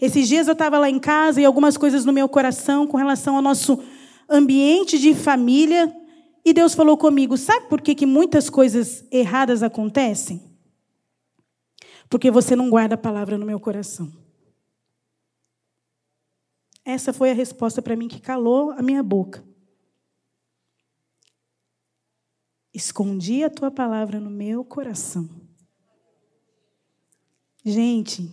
Esses 0.00 0.28
dias 0.28 0.46
eu 0.46 0.52
estava 0.52 0.78
lá 0.78 0.90
em 0.90 0.98
casa 0.98 1.40
e 1.40 1.44
algumas 1.44 1.76
coisas 1.76 2.04
no 2.04 2.12
meu 2.12 2.28
coração 2.28 2.86
com 2.86 2.96
relação 2.96 3.36
ao 3.36 3.42
nosso 3.42 3.82
ambiente 4.28 4.98
de 4.98 5.14
família. 5.14 5.94
E 6.44 6.52
Deus 6.52 6.74
falou 6.74 6.96
comigo: 6.96 7.36
sabe 7.36 7.66
por 7.68 7.80
que, 7.80 7.94
que 7.94 8.04
muitas 8.04 8.50
coisas 8.50 9.04
erradas 9.10 9.62
acontecem? 9.62 10.42
Porque 12.10 12.30
você 12.30 12.54
não 12.54 12.68
guarda 12.68 12.94
a 12.94 12.98
palavra 12.98 13.38
no 13.38 13.46
meu 13.46 13.58
coração. 13.58 14.25
Essa 16.86 17.12
foi 17.12 17.32
a 17.32 17.34
resposta 17.34 17.82
para 17.82 17.96
mim 17.96 18.06
que 18.06 18.20
calou 18.20 18.70
a 18.70 18.80
minha 18.80 19.02
boca. 19.02 19.44
Escondi 22.72 23.42
a 23.42 23.50
tua 23.50 23.72
palavra 23.72 24.20
no 24.20 24.30
meu 24.30 24.64
coração. 24.64 25.28
Gente, 27.64 28.32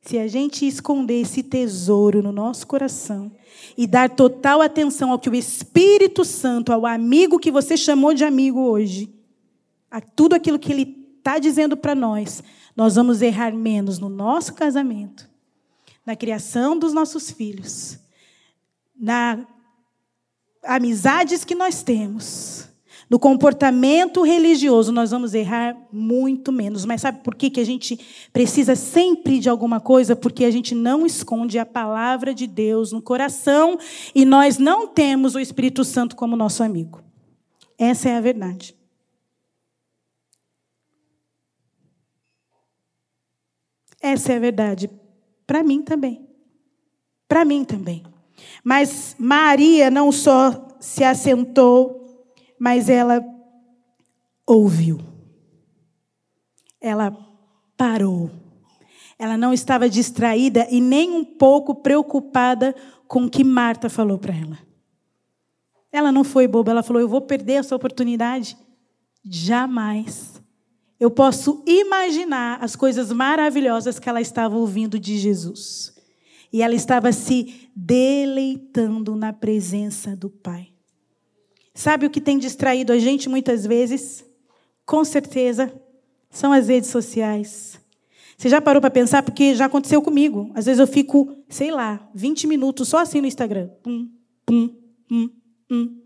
se 0.00 0.16
a 0.16 0.26
gente 0.26 0.66
esconder 0.66 1.20
esse 1.20 1.42
tesouro 1.42 2.22
no 2.22 2.32
nosso 2.32 2.66
coração 2.66 3.30
e 3.76 3.86
dar 3.86 4.08
total 4.08 4.62
atenção 4.62 5.10
ao 5.10 5.18
que 5.18 5.28
o 5.28 5.34
Espírito 5.34 6.24
Santo, 6.24 6.72
ao 6.72 6.86
amigo 6.86 7.38
que 7.38 7.50
você 7.50 7.76
chamou 7.76 8.14
de 8.14 8.24
amigo 8.24 8.60
hoje, 8.60 9.14
a 9.90 10.00
tudo 10.00 10.34
aquilo 10.34 10.58
que 10.58 10.72
ele 10.72 11.14
está 11.18 11.38
dizendo 11.38 11.76
para 11.76 11.94
nós, 11.94 12.42
nós 12.74 12.94
vamos 12.94 13.20
errar 13.20 13.52
menos 13.52 13.98
no 13.98 14.08
nosso 14.08 14.54
casamento, 14.54 15.28
na 16.06 16.14
criação 16.14 16.78
dos 16.78 16.94
nossos 16.94 17.30
filhos, 17.30 17.98
na 18.96 19.44
amizades 20.62 21.44
que 21.44 21.54
nós 21.54 21.82
temos, 21.82 22.68
no 23.08 23.20
comportamento 23.20 24.22
religioso, 24.22 24.90
nós 24.90 25.12
vamos 25.12 25.32
errar 25.32 25.76
muito 25.92 26.50
menos. 26.50 26.84
Mas 26.84 27.02
sabe 27.02 27.22
por 27.22 27.36
que, 27.36 27.50
que 27.50 27.60
a 27.60 27.64
gente 27.64 27.98
precisa 28.32 28.74
sempre 28.74 29.38
de 29.38 29.48
alguma 29.48 29.78
coisa? 29.80 30.16
Porque 30.16 30.44
a 30.44 30.50
gente 30.50 30.74
não 30.74 31.06
esconde 31.06 31.58
a 31.58 31.66
palavra 31.66 32.34
de 32.34 32.48
Deus 32.48 32.90
no 32.90 33.00
coração 33.00 33.78
e 34.14 34.24
nós 34.24 34.58
não 34.58 34.88
temos 34.88 35.36
o 35.36 35.40
Espírito 35.40 35.84
Santo 35.84 36.16
como 36.16 36.36
nosso 36.36 36.64
amigo. 36.64 37.00
Essa 37.78 38.08
é 38.08 38.16
a 38.16 38.20
verdade. 38.20 38.74
Essa 44.00 44.32
é 44.32 44.36
a 44.36 44.40
verdade. 44.40 44.90
Para 45.46 45.62
mim 45.62 45.82
também. 45.82 46.26
Para 47.28 47.44
mim 47.44 47.64
também. 47.64 48.02
Mas 48.64 49.14
Maria 49.18 49.90
não 49.90 50.10
só 50.10 50.76
se 50.80 51.04
assentou, 51.04 52.24
mas 52.58 52.88
ela 52.88 53.24
ouviu. 54.46 54.98
Ela 56.80 57.16
parou. 57.76 58.30
Ela 59.18 59.36
não 59.36 59.52
estava 59.52 59.88
distraída 59.88 60.66
e 60.70 60.80
nem 60.80 61.10
um 61.10 61.24
pouco 61.24 61.74
preocupada 61.74 62.74
com 63.08 63.24
o 63.24 63.30
que 63.30 63.42
Marta 63.42 63.88
falou 63.88 64.18
para 64.18 64.34
ela. 64.34 64.58
Ela 65.90 66.12
não 66.12 66.24
foi 66.24 66.46
boba, 66.46 66.72
ela 66.72 66.82
falou: 66.82 67.00
Eu 67.00 67.08
vou 67.08 67.22
perder 67.22 67.54
essa 67.54 67.74
oportunidade? 67.74 68.56
Jamais. 69.24 70.35
Eu 70.98 71.10
posso 71.10 71.62
imaginar 71.66 72.58
as 72.62 72.74
coisas 72.74 73.12
maravilhosas 73.12 73.98
que 73.98 74.08
ela 74.08 74.20
estava 74.20 74.56
ouvindo 74.56 74.98
de 74.98 75.18
Jesus. 75.18 75.94
E 76.52 76.62
ela 76.62 76.74
estava 76.74 77.12
se 77.12 77.68
deleitando 77.76 79.14
na 79.14 79.32
presença 79.32 80.16
do 80.16 80.30
Pai. 80.30 80.68
Sabe 81.74 82.06
o 82.06 82.10
que 82.10 82.20
tem 82.20 82.38
distraído 82.38 82.92
a 82.92 82.98
gente 82.98 83.28
muitas 83.28 83.66
vezes? 83.66 84.24
Com 84.86 85.04
certeza, 85.04 85.70
são 86.30 86.50
as 86.50 86.68
redes 86.68 86.88
sociais. 86.88 87.78
Você 88.38 88.48
já 88.48 88.60
parou 88.62 88.80
para 88.80 88.90
pensar? 88.90 89.22
Porque 89.22 89.54
já 89.54 89.66
aconteceu 89.66 90.00
comigo. 90.00 90.50
Às 90.54 90.64
vezes 90.64 90.80
eu 90.80 90.86
fico, 90.86 91.36
sei 91.48 91.70
lá, 91.70 92.08
20 92.14 92.46
minutos 92.46 92.88
só 92.88 92.98
assim 92.98 93.20
no 93.20 93.26
Instagram. 93.26 93.68
Pum, 93.82 94.10
pum, 94.46 94.74
pum, 95.06 95.30
pum. 95.68 96.00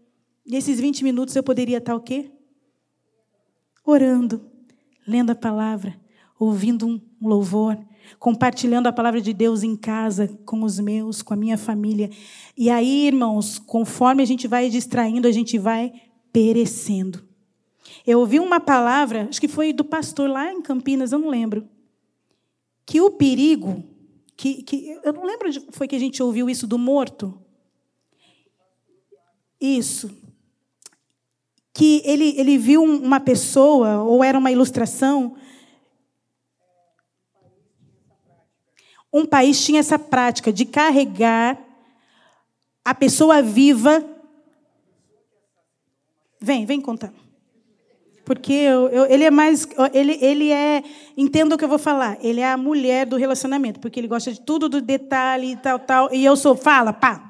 E 0.46 0.57
esses 0.57 0.81
20 0.81 1.05
minutos 1.05 1.37
eu 1.37 1.42
poderia 1.44 1.79
estar 1.79 1.94
o 1.94 2.00
quê? 2.00 2.33
Orando 3.85 4.49
lendo 5.06 5.30
a 5.30 5.34
palavra, 5.34 5.98
ouvindo 6.38 6.86
um 6.86 7.00
louvor, 7.20 7.78
compartilhando 8.18 8.86
a 8.86 8.92
palavra 8.92 9.20
de 9.20 9.32
Deus 9.32 9.62
em 9.62 9.76
casa 9.76 10.28
com 10.44 10.62
os 10.62 10.78
meus, 10.80 11.22
com 11.22 11.34
a 11.34 11.36
minha 11.36 11.58
família. 11.58 12.10
E 12.56 12.70
aí, 12.70 13.06
irmãos, 13.06 13.58
conforme 13.58 14.22
a 14.22 14.26
gente 14.26 14.48
vai 14.48 14.68
distraindo, 14.68 15.28
a 15.28 15.32
gente 15.32 15.58
vai 15.58 15.92
perecendo. 16.32 17.22
Eu 18.06 18.20
ouvi 18.20 18.40
uma 18.40 18.60
palavra, 18.60 19.26
acho 19.28 19.40
que 19.40 19.48
foi 19.48 19.72
do 19.72 19.84
pastor 19.84 20.28
lá 20.28 20.52
em 20.52 20.62
Campinas, 20.62 21.12
eu 21.12 21.18
não 21.18 21.28
lembro, 21.28 21.68
que 22.86 23.00
o 23.00 23.10
perigo, 23.10 23.84
que, 24.36 24.62
que 24.62 24.98
eu 25.04 25.12
não 25.12 25.24
lembro 25.24 25.48
onde 25.48 25.60
foi 25.70 25.86
que 25.86 25.96
a 25.96 25.98
gente 25.98 26.22
ouviu 26.22 26.48
isso 26.48 26.66
do 26.66 26.78
morto. 26.78 27.38
Isso 29.60 30.10
que 31.72 32.02
ele, 32.04 32.35
ele 32.38 32.59
viu 32.59 32.83
uma 32.83 33.20
pessoa, 33.20 34.02
ou 34.02 34.24
era 34.24 34.38
uma 34.38 34.50
ilustração. 34.50 35.37
Um 39.12 39.26
país 39.26 39.64
tinha 39.64 39.80
essa 39.80 39.98
prática 39.98 40.52
de 40.52 40.64
carregar 40.64 41.59
A 42.85 42.94
pessoa 42.94 43.42
viva. 43.42 44.04
Vem, 46.40 46.64
vem 46.64 46.80
contar. 46.80 47.12
Porque 48.24 48.52
eu, 48.52 48.88
eu, 48.88 49.06
ele 49.06 49.24
é 49.24 49.30
mais. 49.30 49.66
Ele, 49.92 50.16
ele 50.20 50.52
é. 50.52 50.83
Entenda 51.16 51.54
o 51.54 51.59
que 51.59 51.64
eu 51.64 51.68
vou 51.68 51.78
falar. 51.78 52.16
Ele 52.20 52.40
é 52.40 52.50
a 52.50 52.56
mulher 52.56 53.04
do 53.04 53.16
relacionamento, 53.16 53.80
porque 53.80 53.98
ele 53.98 54.06
gosta 54.06 54.33
de 54.33 54.40
tudo 54.40 54.68
do 54.68 54.80
detalhe 54.80 55.52
e 55.52 55.56
tal, 55.56 55.78
tal. 55.80 56.14
E 56.14 56.24
eu 56.24 56.37
sou. 56.37 56.56
Fala, 56.56 56.92
pá. 56.92 57.26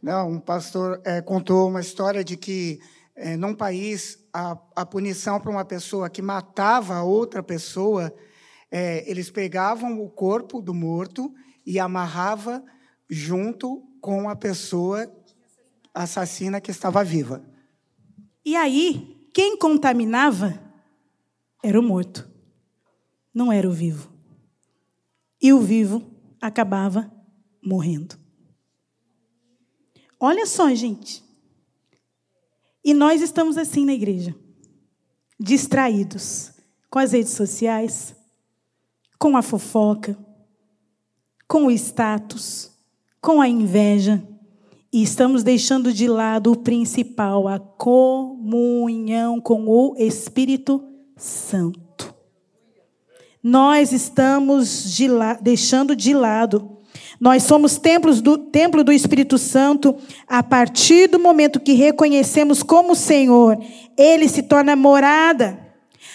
Não, 0.00 0.30
um 0.30 0.40
pastor 0.40 1.00
é, 1.04 1.20
contou 1.20 1.68
uma 1.68 1.80
história 1.80 2.24
de 2.24 2.36
que, 2.36 2.80
é, 3.20 3.36
num 3.36 3.54
país, 3.54 4.18
a, 4.32 4.58
a 4.74 4.86
punição 4.86 5.38
para 5.38 5.50
uma 5.50 5.64
pessoa 5.64 6.08
que 6.08 6.22
matava 6.22 7.02
outra 7.02 7.42
pessoa, 7.42 8.14
é, 8.70 9.08
eles 9.08 9.30
pegavam 9.30 10.00
o 10.02 10.08
corpo 10.08 10.62
do 10.62 10.72
morto 10.72 11.32
e 11.66 11.78
amarrava 11.78 12.64
junto 13.08 13.82
com 14.00 14.28
a 14.28 14.34
pessoa 14.34 15.06
assassina 15.92 16.62
que 16.62 16.70
estava 16.70 17.04
viva. 17.04 17.44
E 18.42 18.56
aí, 18.56 19.28
quem 19.34 19.58
contaminava 19.58 20.58
era 21.62 21.78
o 21.78 21.82
morto, 21.82 22.26
não 23.34 23.52
era 23.52 23.68
o 23.68 23.72
vivo. 23.72 24.10
E 25.42 25.52
o 25.52 25.60
vivo 25.60 26.10
acabava 26.40 27.12
morrendo. 27.62 28.18
Olha 30.18 30.46
só, 30.46 30.74
gente. 30.74 31.29
E 32.84 32.94
nós 32.94 33.20
estamos 33.20 33.58
assim 33.58 33.84
na 33.84 33.92
igreja, 33.92 34.34
distraídos 35.38 36.52
com 36.90 36.98
as 36.98 37.12
redes 37.12 37.32
sociais, 37.32 38.14
com 39.18 39.36
a 39.36 39.42
fofoca, 39.42 40.18
com 41.46 41.66
o 41.66 41.70
status, 41.70 42.70
com 43.20 43.40
a 43.40 43.48
inveja, 43.48 44.22
e 44.92 45.02
estamos 45.02 45.42
deixando 45.42 45.92
de 45.92 46.08
lado 46.08 46.50
o 46.52 46.56
principal, 46.56 47.46
a 47.46 47.58
comunhão 47.58 49.40
com 49.40 49.68
o 49.68 49.94
Espírito 49.96 50.82
Santo. 51.16 52.12
Nós 53.42 53.92
estamos 53.92 54.92
de 54.94 55.06
deixando 55.40 55.94
de 55.94 56.12
lado 56.12 56.79
nós 57.20 57.42
somos 57.42 57.76
templos 57.76 58.22
do 58.22 58.38
templo 58.38 58.82
do 58.82 58.90
Espírito 58.90 59.36
Santo 59.36 59.94
a 60.26 60.42
partir 60.42 61.06
do 61.06 61.18
momento 61.18 61.60
que 61.60 61.74
reconhecemos 61.74 62.62
como 62.62 62.96
Senhor, 62.96 63.62
ele 63.94 64.26
se 64.26 64.42
torna 64.42 64.74
morada. 64.74 65.68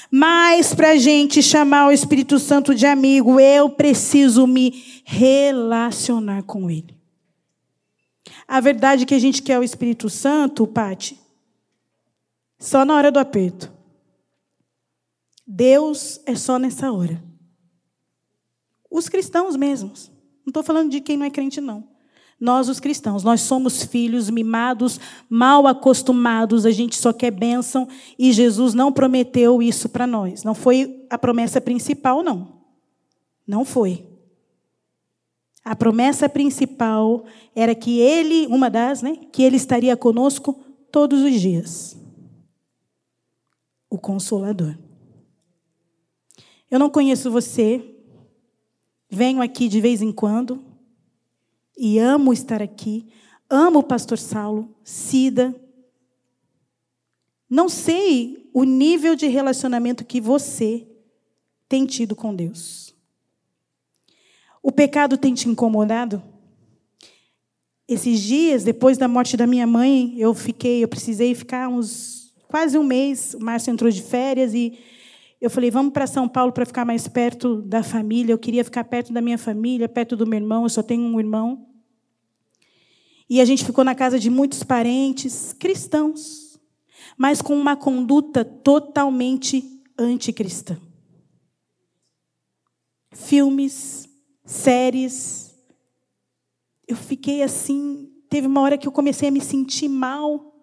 Mas 0.10 0.74
para 0.74 0.92
a 0.92 0.96
gente 0.96 1.44
chamar 1.44 1.88
o 1.88 1.92
Espírito 1.92 2.40
Santo 2.40 2.74
de 2.74 2.88
amigo, 2.88 3.40
eu 3.40 3.70
preciso 3.70 4.48
me 4.48 5.04
relacionar 5.04 6.42
com 6.42 6.72
ele. 6.72 6.98
A 8.48 8.60
verdade 8.60 9.04
é 9.04 9.06
que 9.06 9.14
a 9.14 9.20
gente 9.20 9.44
quer 9.44 9.60
o 9.60 9.64
Espírito 9.64 10.10
Santo, 10.10 10.66
Pati, 10.66 11.20
só 12.58 12.84
na 12.84 12.96
hora 12.96 13.12
do 13.12 13.20
aperto. 13.20 13.72
Deus 15.46 16.20
é 16.26 16.34
só 16.34 16.58
nessa 16.58 16.92
hora. 16.92 17.22
Os 18.90 19.08
cristãos 19.08 19.56
mesmos. 19.56 20.15
Não 20.46 20.52
estou 20.52 20.64
falando 20.64 20.92
de 20.92 21.02
quem 21.02 21.18
não 21.18 21.26
é 21.26 21.30
crente, 21.30 21.60
não. 21.60 21.84
Nós, 22.40 22.68
os 22.68 22.80
cristãos, 22.80 23.24
nós 23.24 23.42
somos 23.42 23.84
filhos 23.84 24.30
mimados, 24.30 25.00
mal 25.30 25.66
acostumados, 25.66 26.66
a 26.66 26.72
gente 26.72 26.98
só 26.98 27.14
quer 27.14 27.32
bênção 27.32 27.88
e 28.20 28.32
Jesus 28.34 28.74
não 28.74 28.92
prometeu 28.92 29.62
isso 29.64 29.88
para 29.88 30.06
nós. 30.06 30.44
Não 30.44 30.54
foi 30.54 31.06
a 31.10 31.18
promessa 31.18 31.62
principal, 31.62 32.22
não. 32.22 32.56
Não 33.48 33.64
foi. 33.64 34.06
A 35.64 35.76
promessa 35.76 36.28
principal 36.28 37.26
era 37.56 37.74
que 37.74 38.00
ele, 38.00 38.46
uma 38.48 38.70
das, 38.70 39.02
né, 39.02 39.18
que 39.32 39.42
ele 39.42 39.56
estaria 39.56 39.96
conosco 39.96 40.60
todos 40.92 41.22
os 41.22 41.40
dias. 41.40 41.98
O 43.90 43.98
consolador. 43.98 44.78
Eu 46.70 46.78
não 46.78 46.90
conheço 46.90 47.32
você, 47.32 47.95
Venho 49.16 49.42
aqui 49.42 49.70
de 49.70 49.80
vez 49.80 50.02
em 50.02 50.12
quando 50.12 50.62
e 51.78 51.98
amo 51.98 52.34
estar 52.34 52.62
aqui. 52.62 53.08
Amo 53.50 53.80
o 53.80 53.84
pastor 53.84 54.18
Saulo, 54.18 54.76
Cida. 54.84 55.56
Não 57.50 57.70
sei 57.70 58.50
o 58.54 58.66
nível 58.66 59.16
de 59.16 59.28
relacionamento 59.28 60.04
que 60.04 60.20
você 60.20 60.86
tem 61.70 61.86
tido 61.86 62.14
com 62.14 62.36
Deus. 62.36 62.94
O 64.62 64.70
pecado 64.70 65.18
tem 65.18 65.34
te 65.34 65.48
incomodado? 65.48 66.22
Esses 67.88 68.20
dias, 68.20 68.66
depois 68.66 68.98
da 68.98 69.08
morte 69.08 69.38
da 69.38 69.48
minha 69.48 69.66
mãe, 69.66 70.14
eu 70.18 70.34
fiquei, 70.34 70.84
eu 70.84 70.90
precisei 70.90 71.34
ficar 71.34 71.70
uns 71.70 72.34
quase 72.50 72.78
um 72.78 72.84
mês. 72.84 73.34
O 73.34 73.40
Márcio 73.40 73.72
entrou 73.72 73.90
de 73.90 74.02
férias 74.02 74.54
e 74.54 74.78
eu 75.46 75.50
falei, 75.52 75.70
vamos 75.70 75.94
para 75.94 76.08
São 76.08 76.28
Paulo 76.28 76.52
para 76.52 76.66
ficar 76.66 76.84
mais 76.84 77.08
perto 77.08 77.62
da 77.62 77.84
família. 77.84 78.34
Eu 78.34 78.40
queria 78.40 78.64
ficar 78.64 78.84
perto 78.84 79.14
da 79.14 79.22
minha 79.22 79.38
família, 79.38 79.88
perto 79.88 80.18
do 80.18 80.26
meu 80.26 80.40
irmão. 80.40 80.64
Eu 80.64 80.70
só 80.70 80.82
tenho 80.82 81.04
um 81.04 81.20
irmão. 81.20 81.68
E 83.30 83.40
a 83.40 83.46
gente 83.46 83.64
ficou 83.64 83.84
na 83.84 83.94
casa 83.94 84.18
de 84.18 84.28
muitos 84.28 84.64
parentes 84.64 85.54
cristãos, 85.54 86.60
mas 87.16 87.44
com 87.44 87.56
uma 87.56 87.76
conduta 87.76 88.44
totalmente 88.44 89.84
anticristã. 89.96 90.80
Filmes, 93.12 94.10
séries. 94.44 95.56
Eu 96.88 96.96
fiquei 96.96 97.44
assim. 97.44 98.12
Teve 98.30 98.48
uma 98.48 98.62
hora 98.62 98.80
que 98.80 98.88
eu 98.88 98.92
comecei 98.92 99.30
a 99.30 99.32
me 99.32 99.42
sentir 99.42 99.90
mal, 99.90 100.56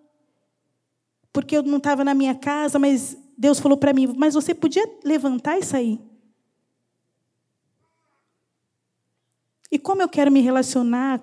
porque 1.32 1.56
eu 1.56 1.62
não 1.62 1.78
estava 1.78 2.02
na 2.02 2.14
minha 2.14 2.34
casa, 2.34 2.80
mas 2.80 3.21
Deus 3.36 3.58
falou 3.58 3.76
para 3.76 3.92
mim, 3.92 4.14
mas 4.16 4.34
você 4.34 4.54
podia 4.54 4.84
levantar 5.04 5.58
e 5.58 5.62
sair. 5.62 6.00
E 9.70 9.78
como 9.78 10.02
eu 10.02 10.08
quero 10.08 10.30
me 10.30 10.40
relacionar 10.40 11.22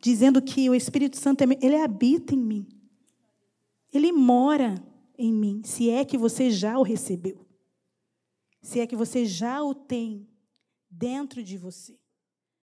dizendo 0.00 0.40
que 0.42 0.68
o 0.68 0.74
Espírito 0.74 1.16
Santo, 1.16 1.42
ele 1.42 1.76
habita 1.76 2.34
em 2.34 2.38
mim. 2.38 2.66
Ele 3.92 4.12
mora 4.12 4.74
em 5.16 5.32
mim, 5.32 5.62
se 5.64 5.90
é 5.90 6.04
que 6.04 6.16
você 6.16 6.50
já 6.50 6.78
o 6.78 6.82
recebeu. 6.82 7.46
Se 8.62 8.80
é 8.80 8.86
que 8.86 8.94
você 8.94 9.24
já 9.24 9.62
o 9.62 9.74
tem 9.74 10.28
dentro 10.90 11.42
de 11.42 11.56
você. 11.56 11.97